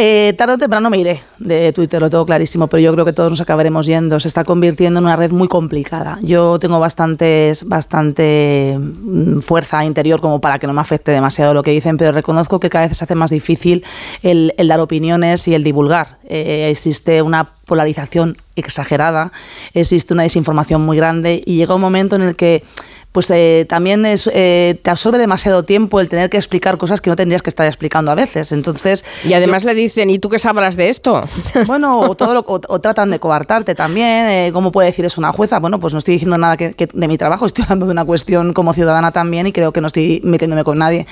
Eh, 0.00 0.32
tarde 0.38 0.54
o 0.54 0.58
temprano 0.58 0.90
me 0.90 0.98
iré 0.98 1.20
de 1.40 1.72
Twitter, 1.72 2.00
lo 2.00 2.08
tengo 2.08 2.24
clarísimo, 2.24 2.68
pero 2.68 2.80
yo 2.80 2.92
creo 2.92 3.04
que 3.04 3.12
todos 3.12 3.30
nos 3.30 3.40
acabaremos 3.40 3.84
yendo. 3.84 4.20
Se 4.20 4.28
está 4.28 4.44
convirtiendo 4.44 5.00
en 5.00 5.06
una 5.06 5.16
red 5.16 5.32
muy 5.32 5.48
complicada. 5.48 6.20
Yo 6.22 6.60
tengo 6.60 6.78
bastantes, 6.78 7.68
bastante 7.68 8.78
mm, 8.78 9.40
fuerza 9.40 9.84
interior 9.84 10.20
como 10.20 10.40
para 10.40 10.60
que 10.60 10.68
no 10.68 10.72
me 10.72 10.80
afecte 10.80 11.10
demasiado 11.10 11.52
lo 11.52 11.64
que 11.64 11.72
dicen, 11.72 11.96
pero 11.96 12.12
reconozco 12.12 12.60
que 12.60 12.70
cada 12.70 12.86
vez 12.86 12.96
se 12.96 13.02
hace 13.02 13.16
más 13.16 13.32
difícil 13.32 13.84
el, 14.22 14.52
dar 14.68 14.78
opiniones 14.78 15.48
y 15.48 15.56
el 15.56 15.64
divulgar. 15.64 16.18
Eh, 16.28 16.68
existe 16.70 17.20
una 17.20 17.54
polarización 17.66 18.36
exagerada, 18.54 19.32
existe 19.74 20.14
una 20.14 20.22
desinformación 20.22 20.80
muy 20.80 20.96
grande 20.96 21.42
y 21.44 21.56
llega 21.56 21.74
un 21.74 21.80
momento 21.80 22.14
en 22.14 22.22
el 22.22 22.36
que 22.36 22.62
pues 23.12 23.30
eh, 23.30 23.66
también 23.68 24.04
es, 24.04 24.30
eh, 24.32 24.78
te 24.82 24.90
absorbe 24.90 25.18
demasiado 25.18 25.62
tiempo 25.62 26.00
el 26.00 26.08
tener 26.08 26.28
que 26.28 26.36
explicar 26.36 26.76
cosas 26.76 27.00
que 27.00 27.08
no 27.08 27.16
tendrías 27.16 27.42
que 27.42 27.50
estar 27.50 27.66
explicando 27.66 28.10
a 28.10 28.14
veces. 28.14 28.52
Entonces, 28.52 29.04
y 29.24 29.32
además 29.32 29.64
le 29.64 29.74
dicen, 29.74 30.10
¿y 30.10 30.18
tú 30.18 30.28
qué 30.28 30.38
sabrás 30.38 30.76
de 30.76 30.88
esto? 30.88 31.22
Bueno, 31.66 32.00
o, 32.00 32.14
todo 32.14 32.44
o, 32.46 32.80
tratan 32.80 33.10
de 33.10 33.18
coartarte 33.18 33.74
también. 33.74 34.28
Eh, 34.28 34.50
¿Cómo 34.52 34.70
puede 34.72 34.88
decir 34.88 35.04
eso 35.04 35.20
una 35.20 35.32
jueza? 35.32 35.58
Bueno, 35.58 35.80
pues 35.80 35.92
no 35.92 35.98
estoy 35.98 36.14
diciendo 36.14 36.38
nada 36.38 36.56
que, 36.56 36.88
de 36.92 37.08
mi 37.08 37.18
trabajo, 37.18 37.46
estoy 37.46 37.64
hablando 37.64 37.86
de 37.86 37.92
una 37.92 38.04
cuestión 38.04 38.52
como 38.52 38.72
ciudadana 38.72 39.12
también 39.12 39.46
y 39.46 39.52
creo 39.52 39.72
que 39.72 39.80
no 39.80 39.88
estoy 39.88 40.20
metiéndome 40.24 40.64
con 40.64 40.78
nadie. 40.78 41.06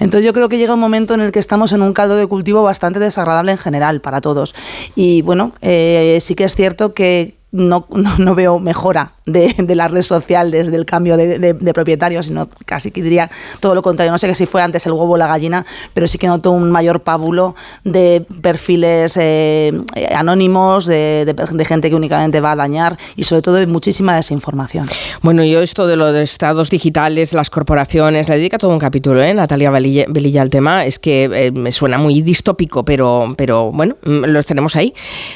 Entonces 0.00 0.24
yo 0.24 0.32
creo 0.32 0.48
que 0.48 0.58
llega 0.58 0.74
un 0.74 0.80
momento 0.80 1.14
en 1.14 1.20
el 1.20 1.32
que 1.32 1.38
estamos 1.38 1.72
en 1.72 1.82
un 1.82 1.92
caldo 1.92 2.16
de 2.16 2.26
cultivo 2.26 2.62
bastante 2.62 2.98
desagradable 2.98 3.52
en 3.52 3.58
general 3.58 4.00
para 4.00 4.20
todos. 4.20 4.54
Y 4.94 5.22
bueno, 5.22 5.52
sí 5.60 6.34
que 6.34 6.44
es 6.44 6.54
cierto 6.54 6.94
que 6.94 7.41
no, 7.52 7.86
no, 8.18 8.34
veo 8.34 8.58
mejora 8.58 9.12
de, 9.26 9.54
la 9.74 9.88
red 9.88 10.02
social 10.02 10.50
desde 10.50 10.74
el 10.74 10.86
cambio 10.86 11.16
de, 11.16 11.74
propietarios, 11.74 12.26
sino 12.26 12.48
casi 12.64 12.90
que 12.90 13.02
diría 13.02 13.30
todo 13.60 13.74
lo 13.74 13.82
contrario. 13.82 14.10
No 14.10 14.18
sé 14.18 14.34
si 14.34 14.46
fue 14.46 14.62
antes 14.62 14.86
el 14.86 14.92
huevo 14.92 15.12
o 15.12 15.16
la 15.16 15.26
gallina, 15.26 15.64
pero 15.94 16.08
sí 16.08 16.18
que 16.18 16.26
noto 16.26 16.50
un 16.50 16.70
mayor 16.70 17.00
pábulo 17.00 17.54
de 17.84 18.24
perfiles 18.40 19.16
eh, 19.20 19.72
anónimos, 20.14 20.86
de, 20.86 21.34
gente 21.66 21.90
que 21.90 21.94
únicamente 21.94 22.40
va 22.40 22.52
a 22.52 22.56
dañar 22.56 22.98
y 23.16 23.24
sobre 23.24 23.42
todo 23.42 23.54
de 23.56 23.66
muchísima 23.66 24.16
desinformación. 24.16 24.88
Bueno, 25.20 25.44
yo 25.44 25.60
esto 25.60 25.86
de 25.86 25.96
los 25.96 26.16
estados 26.16 26.70
digitales, 26.70 27.32
las 27.32 27.50
corporaciones, 27.50 28.28
le 28.28 28.36
dedica 28.36 28.58
todo 28.58 28.70
un 28.70 28.78
capítulo, 28.78 29.22
¿eh? 29.22 29.32
Natalia 29.34 29.70
Belilla, 29.70 30.42
al 30.42 30.50
tema, 30.50 30.84
es 30.86 30.98
que 30.98 31.24
eh, 31.24 31.50
me 31.52 31.70
suena 31.70 31.98
muy 31.98 32.22
distópico, 32.22 32.84
pero, 32.84 33.34
pero 33.36 33.70
bueno, 33.72 33.96
mm, 34.04 34.24
los 34.26 34.46
tenemos 34.46 34.74
ahí. 34.76 34.92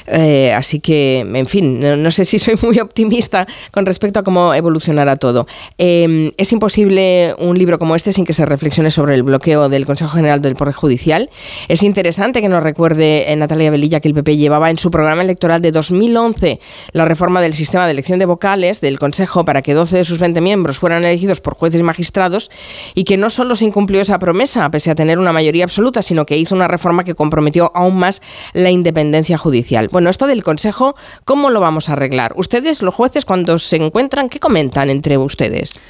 Eh, 0.06 0.52
así 0.52 0.80
que, 0.80 1.20
en 1.20 1.46
fin, 1.46 1.80
no 1.80 2.05
sé 2.10 2.24
si 2.24 2.38
soy 2.38 2.56
muy 2.62 2.78
optimista 2.78 3.46
con 3.70 3.86
respecto 3.86 4.20
a 4.20 4.22
cómo 4.22 4.54
evolucionará 4.54 5.16
todo. 5.16 5.46
Em, 5.78 6.32
es 6.36 6.52
imposible 6.52 7.34
un 7.38 7.58
libro 7.58 7.78
como 7.78 7.96
este 7.96 8.12
sin 8.12 8.24
que 8.24 8.32
se 8.32 8.44
reflexione 8.44 8.90
sobre 8.90 9.14
el 9.14 9.22
bloqueo 9.22 9.68
del 9.68 9.86
Consejo 9.86 10.10
General 10.10 10.40
del 10.42 10.56
Poder 10.56 10.74
Judicial. 10.74 11.30
Es 11.68 11.82
interesante 11.82 12.40
que 12.40 12.48
nos 12.48 12.62
recuerde 12.62 13.30
eh, 13.32 13.36
Natalia 13.36 13.70
Velilla 13.70 14.00
que 14.00 14.08
el 14.08 14.14
PP 14.14 14.36
llevaba 14.36 14.70
en 14.70 14.78
su 14.78 14.90
programa 14.90 15.22
electoral 15.22 15.62
de 15.62 15.72
2011 15.72 16.60
la 16.92 17.04
reforma 17.04 17.40
del 17.40 17.54
sistema 17.54 17.86
de 17.86 17.92
elección 17.92 18.18
de 18.18 18.26
vocales 18.26 18.80
del 18.80 18.98
Consejo 18.98 19.44
para 19.44 19.62
que 19.62 19.74
12 19.74 19.98
de 19.98 20.04
sus 20.04 20.18
20 20.18 20.40
miembros 20.40 20.78
fueran 20.78 21.04
elegidos 21.04 21.40
por 21.40 21.54
jueces 21.54 21.80
y 21.80 21.82
magistrados 21.82 22.50
y 22.94 23.04
que 23.04 23.16
no 23.16 23.30
solo 23.30 23.56
se 23.56 23.64
incumplió 23.64 24.00
esa 24.00 24.18
promesa, 24.18 24.70
pese 24.70 24.90
a 24.90 24.94
tener 24.94 25.18
una 25.18 25.32
mayoría 25.32 25.64
absoluta, 25.64 26.02
sino 26.02 26.26
que 26.26 26.36
hizo 26.36 26.54
una 26.54 26.68
reforma 26.68 27.04
que 27.04 27.14
comprometió 27.14 27.72
aún 27.74 27.98
más 27.98 28.22
la 28.52 28.70
independencia 28.70 29.38
judicial. 29.38 29.88
Bueno, 29.90 30.10
esto 30.10 30.26
del 30.26 30.44
Consejo, 30.44 30.94
¿cómo 31.24 31.50
lo 31.50 31.60
vamos 31.60 31.88
a 31.88 31.95
arreglar? 31.96 32.34
Ustedes, 32.36 32.82
los 32.82 32.94
jueces, 32.94 33.24
cuando 33.24 33.58
se 33.58 33.76
encuentran, 33.76 34.28
¿qué 34.28 34.38
comentan 34.38 34.90
entre 34.90 35.18
ustedes? 35.18 35.80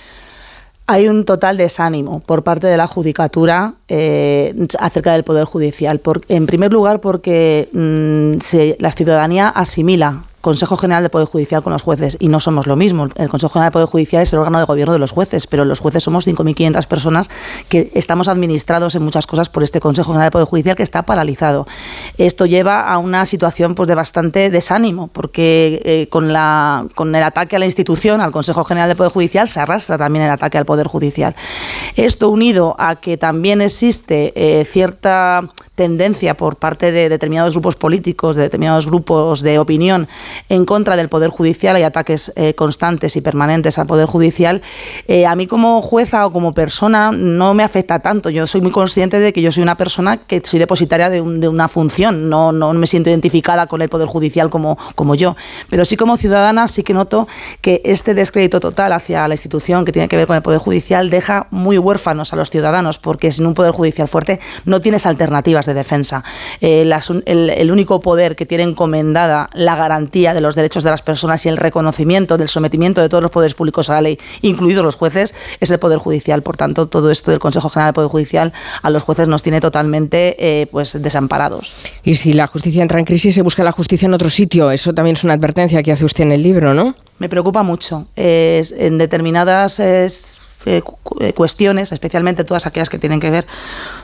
Hay 0.88 1.08
un 1.08 1.24
total 1.24 1.56
desánimo 1.56 2.20
por 2.20 2.44
parte 2.44 2.68
de 2.68 2.76
la 2.76 2.86
judicatura 2.86 3.74
eh, 3.88 4.54
acerca 4.78 5.12
del 5.12 5.24
Poder 5.24 5.44
Judicial. 5.44 6.00
en 6.28 6.46
primer 6.46 6.72
lugar, 6.72 7.00
porque 7.00 7.68
mm, 7.72 8.34
la 8.78 8.92
ciudadanía 8.92 9.48
asimila 9.48 10.22
Consejo 10.46 10.76
General 10.76 11.02
de 11.02 11.08
Poder 11.08 11.26
Judicial 11.26 11.60
con 11.60 11.72
los 11.72 11.82
jueces 11.82 12.16
y 12.20 12.28
no 12.28 12.38
somos 12.38 12.68
lo 12.68 12.76
mismo. 12.76 13.08
El 13.16 13.28
Consejo 13.28 13.54
General 13.54 13.70
de 13.70 13.72
Poder 13.72 13.88
Judicial 13.88 14.22
es 14.22 14.32
el 14.32 14.38
órgano 14.38 14.60
de 14.60 14.64
gobierno 14.64 14.92
de 14.92 15.00
los 15.00 15.10
jueces, 15.10 15.48
pero 15.48 15.64
los 15.64 15.80
jueces 15.80 16.04
somos 16.04 16.24
5.500 16.24 16.86
personas 16.86 17.28
que 17.68 17.90
estamos 17.96 18.28
administrados 18.28 18.94
en 18.94 19.02
muchas 19.02 19.26
cosas 19.26 19.48
por 19.48 19.64
este 19.64 19.80
Consejo 19.80 20.12
General 20.12 20.28
de 20.28 20.30
Poder 20.30 20.46
Judicial 20.46 20.76
que 20.76 20.84
está 20.84 21.02
paralizado. 21.02 21.66
Esto 22.16 22.46
lleva 22.46 22.82
a 22.82 22.98
una 22.98 23.26
situación 23.26 23.74
pues, 23.74 23.88
de 23.88 23.96
bastante 23.96 24.48
desánimo, 24.50 25.08
porque 25.08 25.82
eh, 25.84 26.06
con, 26.10 26.32
la, 26.32 26.86
con 26.94 27.12
el 27.12 27.24
ataque 27.24 27.56
a 27.56 27.58
la 27.58 27.64
institución, 27.64 28.20
al 28.20 28.30
Consejo 28.30 28.62
General 28.62 28.88
de 28.88 28.94
Poder 28.94 29.10
Judicial, 29.10 29.48
se 29.48 29.58
arrastra 29.58 29.98
también 29.98 30.26
el 30.26 30.30
ataque 30.30 30.58
al 30.58 30.64
Poder 30.64 30.86
Judicial. 30.86 31.34
Esto 31.96 32.28
unido 32.28 32.76
a 32.78 32.94
que 32.94 33.16
también 33.16 33.60
existe 33.60 34.32
eh, 34.36 34.64
cierta 34.64 35.50
tendencia 35.76 36.36
por 36.36 36.56
parte 36.56 36.90
de 36.90 37.08
determinados 37.08 37.52
grupos 37.52 37.76
políticos, 37.76 38.34
de 38.34 38.42
determinados 38.42 38.86
grupos 38.86 39.42
de 39.42 39.58
opinión 39.58 40.08
en 40.48 40.64
contra 40.64 40.96
del 40.96 41.08
Poder 41.08 41.30
Judicial, 41.30 41.76
hay 41.76 41.84
ataques 41.84 42.32
eh, 42.34 42.54
constantes 42.54 43.14
y 43.14 43.20
permanentes 43.20 43.78
al 43.78 43.86
Poder 43.86 44.06
Judicial, 44.06 44.62
eh, 45.06 45.26
a 45.26 45.36
mí 45.36 45.46
como 45.46 45.82
jueza 45.82 46.26
o 46.26 46.32
como 46.32 46.52
persona 46.52 47.12
no 47.12 47.54
me 47.54 47.62
afecta 47.62 48.00
tanto. 48.00 48.30
Yo 48.30 48.46
soy 48.46 48.62
muy 48.62 48.70
consciente 48.70 49.20
de 49.20 49.32
que 49.32 49.42
yo 49.42 49.52
soy 49.52 49.62
una 49.62 49.76
persona 49.76 50.16
que 50.16 50.40
soy 50.42 50.58
depositaria 50.58 51.10
de, 51.10 51.20
una 51.20 51.68
función, 51.68 52.28
no, 52.28 52.52
no 52.52 52.72
me 52.72 52.86
siento 52.86 53.10
identificada 53.10 53.66
con 53.66 53.82
el 53.82 53.88
Poder 53.88 54.08
Judicial 54.08 54.50
como, 54.50 54.78
como 54.94 55.14
yo, 55.14 55.36
pero 55.68 55.84
sí 55.84 55.96
como 55.96 56.16
ciudadana 56.16 56.68
sí 56.68 56.82
que 56.82 56.94
noto 56.94 57.28
que 57.60 57.82
este 57.84 58.14
descrédito 58.14 58.60
total 58.60 58.92
hacia 58.92 59.28
la 59.28 59.34
institución 59.34 59.84
que 59.84 59.92
tiene 59.92 60.08
que 60.08 60.16
ver 60.16 60.26
con 60.26 60.36
el 60.36 60.42
Poder 60.42 60.58
Judicial 60.58 61.10
deja 61.10 61.48
muy 61.50 61.76
huérfanos 61.76 62.32
a 62.32 62.36
los 62.36 62.50
ciudadanos, 62.50 62.98
porque 62.98 63.30
sin 63.30 63.44
un 63.44 63.52
Poder 63.52 63.72
Judicial 63.72 64.08
fuerte 64.08 64.40
no 64.64 64.80
tienes 64.80 65.04
alternativas 65.04 65.65
de 65.66 65.74
defensa. 65.74 66.24
Eh, 66.60 66.88
el, 67.26 67.70
único 67.70 68.00
poder 68.00 68.36
que 68.36 68.46
tiene 68.46 68.64
encomendada 68.64 69.50
la 69.52 69.76
garantía 69.76 70.34
de 70.34 70.40
los 70.40 70.54
derechos 70.54 70.84
de 70.84 70.90
las 70.90 71.02
personas 71.02 71.44
y 71.44 71.48
el 71.48 71.56
reconocimiento 71.56 72.38
del 72.38 72.48
sometimiento 72.48 73.00
de 73.00 73.08
todos 73.08 73.22
los 73.22 73.30
poderes 73.30 73.54
públicos 73.54 73.90
a 73.90 73.94
la 73.94 74.00
ley, 74.02 74.18
incluidos 74.42 74.84
los 74.84 74.96
jueces, 74.96 75.34
es 75.60 75.70
el 75.70 75.78
Poder 75.78 75.98
Judicial. 75.98 76.42
Por 76.42 76.56
tanto, 76.56 76.86
todo 76.86 77.10
esto 77.10 77.30
del 77.30 77.40
Consejo 77.40 77.68
General 77.68 77.88
del 77.88 77.94
Poder 77.94 78.10
Judicial 78.10 78.52
a 78.82 78.90
los 78.90 79.02
jueces 79.02 79.28
nos 79.28 79.42
tiene 79.42 79.60
totalmente 79.60 80.36
eh, 80.38 80.66
pues 80.70 81.00
desamparados. 81.02 81.74
Y 82.02 82.14
si 82.14 82.32
la 82.32 82.46
justicia 82.46 82.82
entra 82.82 82.98
en 82.98 83.04
crisis, 83.04 83.34
se 83.34 83.42
busca 83.42 83.64
la 83.64 83.72
justicia 83.72 84.06
en 84.06 84.14
otro 84.14 84.30
sitio. 84.30 84.70
Eso 84.70 84.94
también 84.94 85.16
es 85.16 85.24
una 85.24 85.34
advertencia 85.34 85.82
que 85.82 85.92
hace 85.92 86.04
usted 86.04 86.24
en 86.24 86.32
el 86.32 86.42
libro, 86.42 86.72
¿no? 86.72 86.94
Me 87.18 87.28
preocupa 87.28 87.62
mucho. 87.62 88.06
en 88.16 88.98
determinadas 88.98 89.80
eh, 90.68 90.82
eh, 91.20 91.32
cuestiones, 91.32 91.92
especialmente 91.92 92.42
todas 92.42 92.66
aquellas 92.66 92.88
que 92.88 92.98
tienen 92.98 93.20
que 93.20 93.30
ver 93.30 93.46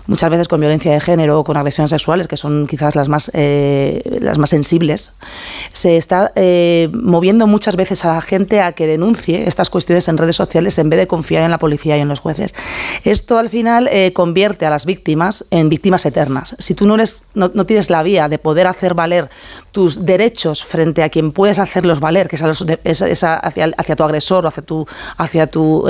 muchas 0.07 0.31
veces 0.31 0.47
con 0.47 0.61
violencia 0.61 0.93
de 0.93 1.01
género 1.01 1.41
o 1.41 1.45
con 1.45 1.57
agresiones 1.57 1.91
sexuales, 1.91 2.29
que 2.29 2.37
son 2.37 2.69
quizás 2.69 2.95
las 2.95 3.09
más, 3.09 3.33
eh, 3.35 4.01
las 4.21 4.39
más 4.39 4.51
sensibles, 4.51 5.15
se 5.73 5.97
está 5.97 6.31
moviendo 6.93 7.49
muchas 7.49 7.75
veces 7.75 8.05
a 8.05 8.15
la 8.15 8.23
gente 8.23 8.61
a 8.61 8.73
que 8.73 8.87
denuncie 8.87 9.49
estas 9.49 9.71
cuestiones 9.71 10.07
en 10.07 10.19
redes 10.19 10.37
sociales 10.37 10.79
en 10.79 10.89
vez 10.89 11.01
de 11.01 11.09
confiar 11.09 11.43
en 11.43 11.51
la 11.51 11.59
policía 11.59 11.97
y 11.97 12.01
en 12.01 12.09
los 12.09 12.21
jueces. 12.21 12.55
Esto 13.03 13.39
al 13.39 13.49
final 13.49 13.91
convierte 14.13 14.65
a 14.65 14.71
las 14.71 14.87
víctimas 14.87 15.45
en 15.51 15.69
víctimas 15.69 16.07
eternas. 16.07 16.55
Si 16.61 16.75
tú 16.75 16.87
no, 16.87 16.95
eres, 16.95 17.25
no, 17.35 17.51
tienes 17.67 17.91
la 17.91 18.05
vía 18.05 18.29
de 18.29 18.39
poder 18.39 18.69
hacer 18.69 18.95
valer 18.95 19.31
tus 19.73 20.07
derechos 20.07 20.65
frente 20.65 21.03
a 21.03 21.09
quien 21.09 21.33
puedes 21.33 21.59
hacerlos 21.59 21.99
valer, 21.99 22.29
que 22.29 22.37
es, 22.37 22.43
hacia, 22.43 23.35
hacia, 23.35 23.97
tu 23.97 24.05
agresor 24.05 24.45
o 24.45 24.49
hacia 24.49 24.63
tu, 24.63 24.87
hacia 25.17 25.47
tu 25.49 25.85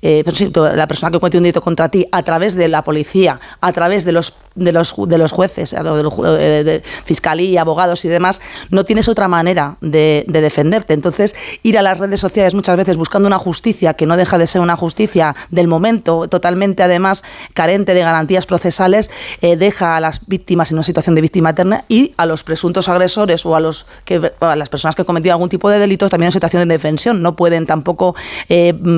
la 0.00 0.86
persona 0.86 1.10
que 1.10 1.20
comete 1.20 1.36
un 1.36 1.44
delito 1.44 1.60
contra 1.60 1.88
ti 1.88 2.06
a 2.10 2.22
través 2.22 2.54
de 2.54 2.68
la 2.68 2.82
policía, 2.82 3.38
a 3.60 3.72
través 3.72 4.04
de 4.04 4.12
los 4.12 4.34
de 4.54 4.72
los, 4.72 4.94
de 4.96 5.18
los 5.18 5.32
jueces, 5.32 5.70
de, 5.70 5.82
los, 6.02 6.12
eh, 6.38 6.64
de 6.64 6.82
fiscalía, 7.04 7.62
abogados 7.62 8.04
y 8.04 8.08
demás, 8.08 8.40
no 8.70 8.84
tienes 8.84 9.08
otra 9.08 9.28
manera 9.28 9.76
de, 9.80 10.24
defenderte. 10.26 10.94
Entonces, 10.94 11.34
ir 11.62 11.78
a 11.78 11.82
las 11.82 11.98
redes 11.98 12.20
sociales 12.20 12.54
muchas 12.54 12.76
veces 12.76 12.96
buscando 12.96 13.26
una 13.26 13.38
justicia 13.38 13.94
que 13.94 14.06
no 14.06 14.16
deja 14.16 14.38
de 14.38 14.46
ser 14.46 14.60
una 14.60 14.76
justicia 14.76 15.34
del 15.50 15.68
momento, 15.68 16.28
totalmente 16.28 16.82
además 16.82 17.22
carente 17.54 17.94
de 17.94 18.00
garantías 18.00 18.46
procesales, 18.46 19.10
eh, 19.40 19.56
deja 19.56 19.96
a 19.96 20.00
las 20.00 20.26
víctimas 20.26 20.70
en 20.70 20.78
una 20.78 20.82
situación 20.82 21.14
de 21.14 21.20
víctima 21.20 21.50
eterna 21.50 21.84
y 21.88 22.12
a 22.16 22.26
los 22.26 22.44
presuntos 22.44 22.88
agresores 22.88 23.46
o 23.46 23.56
a, 23.56 23.60
los 23.60 23.86
que, 24.04 24.32
a 24.40 24.56
las 24.56 24.68
personas 24.68 24.94
que 24.94 25.02
han 25.02 25.06
cometido 25.06 25.34
algún 25.34 25.48
tipo 25.48 25.70
de 25.70 25.78
delitos 25.78 26.10
también 26.10 26.28
en 26.28 26.32
situación 26.32 26.68
de 26.68 26.74
defensión. 26.74 27.22
No 27.22 27.36
pueden 27.36 27.66
tampoco 27.66 28.14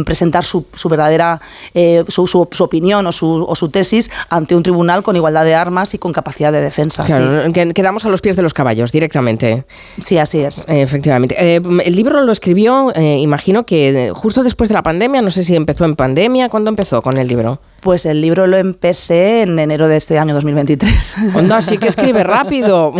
presentar 0.04 0.44
su, 0.44 0.66
su 0.75 0.89
verdadera 0.89 1.41
eh, 1.75 2.05
su, 2.09 2.27
su, 2.27 2.41
opinión 2.41 3.07
o 3.07 3.13
su, 3.13 3.45
o 3.49 3.57
su, 3.57 3.69
tesis 3.69 4.11
ante 4.29 4.55
un 4.55 4.63
tribunal 4.63 5.03
con 5.03 5.17
igualdad 5.17 5.45
de 5.45 5.55
armas 5.55 5.95
y 5.95 5.99
con 5.99 6.13
capacidad 6.13 6.53
de 6.53 6.61
defensa. 6.61 7.05
Claro, 7.05 7.53
quedamos 7.75 8.05
a 8.05 8.09
los 8.09 8.21
pies 8.21 8.37
de 8.37 8.43
los 8.43 8.55
caballos 8.55 8.93
directamente. 8.93 9.65
Sí, 10.01 10.19
así 10.19 10.41
es. 10.41 10.65
efectivamente. 10.69 11.35
Eh, 11.39 11.61
el 11.85 11.97
libro 11.97 12.23
lo 12.23 12.33
escribió, 12.33 12.93
eh, 12.95 13.19
imagino 13.19 13.65
que 13.67 14.13
justo 14.15 14.43
después 14.43 14.69
de 14.69 14.75
la 14.75 14.83
pandemia, 14.83 15.23
no 15.23 15.31
sé 15.31 15.45
si 15.45 15.57
empezó 15.57 15.85
en 15.85 15.97
pandemia, 15.97 16.49
¿cuándo 16.49 16.71
empezó 16.71 17.03
con 17.03 17.17
el 17.17 17.29
libro? 17.29 17.59
Pues 17.85 18.07
el 18.07 18.23
libro 18.23 18.47
lo 18.47 18.57
empecé 18.57 19.42
en 19.42 19.59
enero 19.59 19.88
de 19.88 19.99
este 19.99 20.18
año 20.18 20.33
2023. 20.33 21.16
Onda, 21.35 21.61
sí 21.61 21.77
que 21.77 21.88
escribe 21.88 22.25
rápido. 22.25 22.94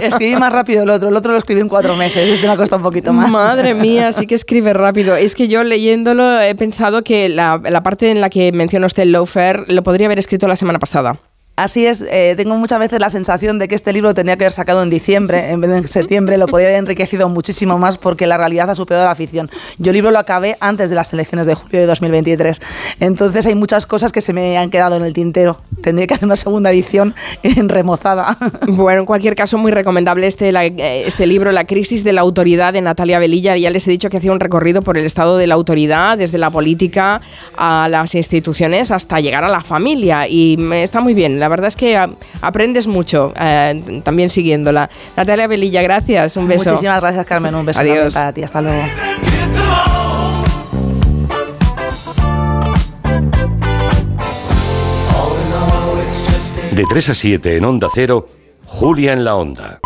escribí 0.00 0.36
más 0.36 0.52
rápido 0.52 0.84
el 0.84 0.90
otro, 0.90 1.08
el 1.08 1.16
otro 1.16 1.32
lo 1.32 1.38
escribí 1.38 1.60
en 1.60 1.68
cuatro 1.68 1.96
meses, 1.96 2.28
este 2.28 2.46
me 2.46 2.52
ha 2.52 2.56
costado 2.56 2.78
un 2.78 2.84
poquito 2.84 3.12
más. 3.12 3.28
Madre 3.32 3.74
mía, 3.82 4.12
sí 4.12 4.28
que 4.28 4.36
escribe 4.36 4.72
rápido. 4.72 5.16
Es 5.16 5.34
que 5.34 5.48
yo 5.48 5.64
leyéndolo 5.64 6.40
he 6.40 6.54
pensado 6.54 7.02
que 7.02 7.28
la, 7.28 7.60
la 7.62 7.82
parte 7.82 8.12
en 8.12 8.20
la 8.20 8.30
que 8.30 8.52
menciona 8.52 8.86
usted 8.86 9.02
el 9.02 9.10
lawfare 9.10 9.64
lo 9.66 9.82
podría 9.82 10.06
haber 10.06 10.20
escrito 10.20 10.46
la 10.46 10.54
semana 10.54 10.78
pasada. 10.78 11.18
Así 11.54 11.84
es, 11.84 12.02
eh, 12.10 12.32
tengo 12.34 12.56
muchas 12.56 12.78
veces 12.78 12.98
la 12.98 13.10
sensación 13.10 13.58
de 13.58 13.68
que 13.68 13.74
este 13.74 13.92
libro 13.92 14.14
tenía 14.14 14.38
que 14.38 14.44
haber 14.44 14.52
sacado 14.52 14.82
en 14.82 14.88
diciembre 14.88 15.50
en 15.50 15.60
vez 15.60 15.70
de 15.70 15.76
en 15.76 15.88
septiembre, 15.88 16.38
lo 16.38 16.46
podría 16.46 16.68
haber 16.68 16.78
enriquecido 16.78 17.28
muchísimo 17.28 17.78
más 17.78 17.98
porque 17.98 18.26
la 18.26 18.38
realidad 18.38 18.70
ha 18.70 18.74
superado 18.74 19.04
la 19.04 19.14
ficción. 19.14 19.50
Yo 19.76 19.90
el 19.90 19.96
libro 19.96 20.10
lo 20.10 20.18
acabé 20.18 20.56
antes 20.60 20.88
de 20.88 20.96
las 20.96 21.12
elecciones 21.12 21.46
de 21.46 21.54
julio 21.54 21.80
de 21.80 21.86
2023, 21.86 22.58
entonces 23.00 23.46
hay 23.46 23.54
muchas 23.54 23.84
cosas 23.84 24.12
que 24.12 24.22
se 24.22 24.32
me 24.32 24.56
han 24.56 24.70
quedado 24.70 24.96
en 24.96 25.04
el 25.04 25.12
tintero. 25.12 25.60
Tendría 25.82 26.06
que 26.06 26.14
hacer 26.14 26.24
una 26.24 26.36
segunda 26.36 26.70
edición 26.70 27.14
en 27.42 27.68
remozada. 27.68 28.38
Bueno, 28.68 29.00
en 29.00 29.06
cualquier 29.06 29.34
caso, 29.34 29.58
muy 29.58 29.70
recomendable 29.70 30.26
este, 30.26 30.48
eh, 30.48 31.04
este 31.06 31.26
libro, 31.26 31.52
La 31.52 31.66
crisis 31.66 32.04
de 32.04 32.12
la 32.12 32.22
autoridad 32.22 32.72
de 32.72 32.80
Natalia 32.80 33.18
Velilla. 33.18 33.56
Ya 33.56 33.70
les 33.70 33.86
he 33.86 33.90
dicho 33.90 34.08
que 34.08 34.16
hacía 34.16 34.32
un 34.32 34.40
recorrido 34.40 34.82
por 34.82 34.96
el 34.96 35.04
estado 35.04 35.36
de 35.36 35.46
la 35.46 35.54
autoridad, 35.54 36.16
desde 36.16 36.38
la 36.38 36.50
política 36.50 37.20
a 37.56 37.88
las 37.90 38.14
instituciones 38.14 38.90
hasta 38.90 39.20
llegar 39.20 39.44
a 39.44 39.48
la 39.48 39.60
familia 39.60 40.26
y 40.26 40.56
está 40.72 41.00
muy 41.00 41.14
bien 41.14 41.38
verdad 41.52 41.68
es 41.68 41.76
que 41.76 41.96
aprendes 42.40 42.86
mucho 42.86 43.32
eh, 43.38 44.00
también 44.04 44.30
siguiéndola. 44.30 44.90
Natalia 45.16 45.46
Velilla, 45.46 45.82
gracias, 45.82 46.36
un 46.36 46.48
beso. 46.48 46.70
Muchísimas 46.70 47.00
gracias, 47.00 47.26
Carmen, 47.26 47.54
un 47.54 47.66
beso 47.66 47.80
Adiós. 47.80 48.14
para 48.14 48.32
ti, 48.32 48.42
hasta 48.42 48.60
luego. 48.60 48.82
De 56.72 56.84
3 56.88 57.10
a 57.10 57.14
7 57.14 57.56
en 57.58 57.64
Onda 57.66 57.88
Cero, 57.94 58.30
Julia 58.64 59.12
en 59.12 59.24
la 59.24 59.36
Onda. 59.36 59.80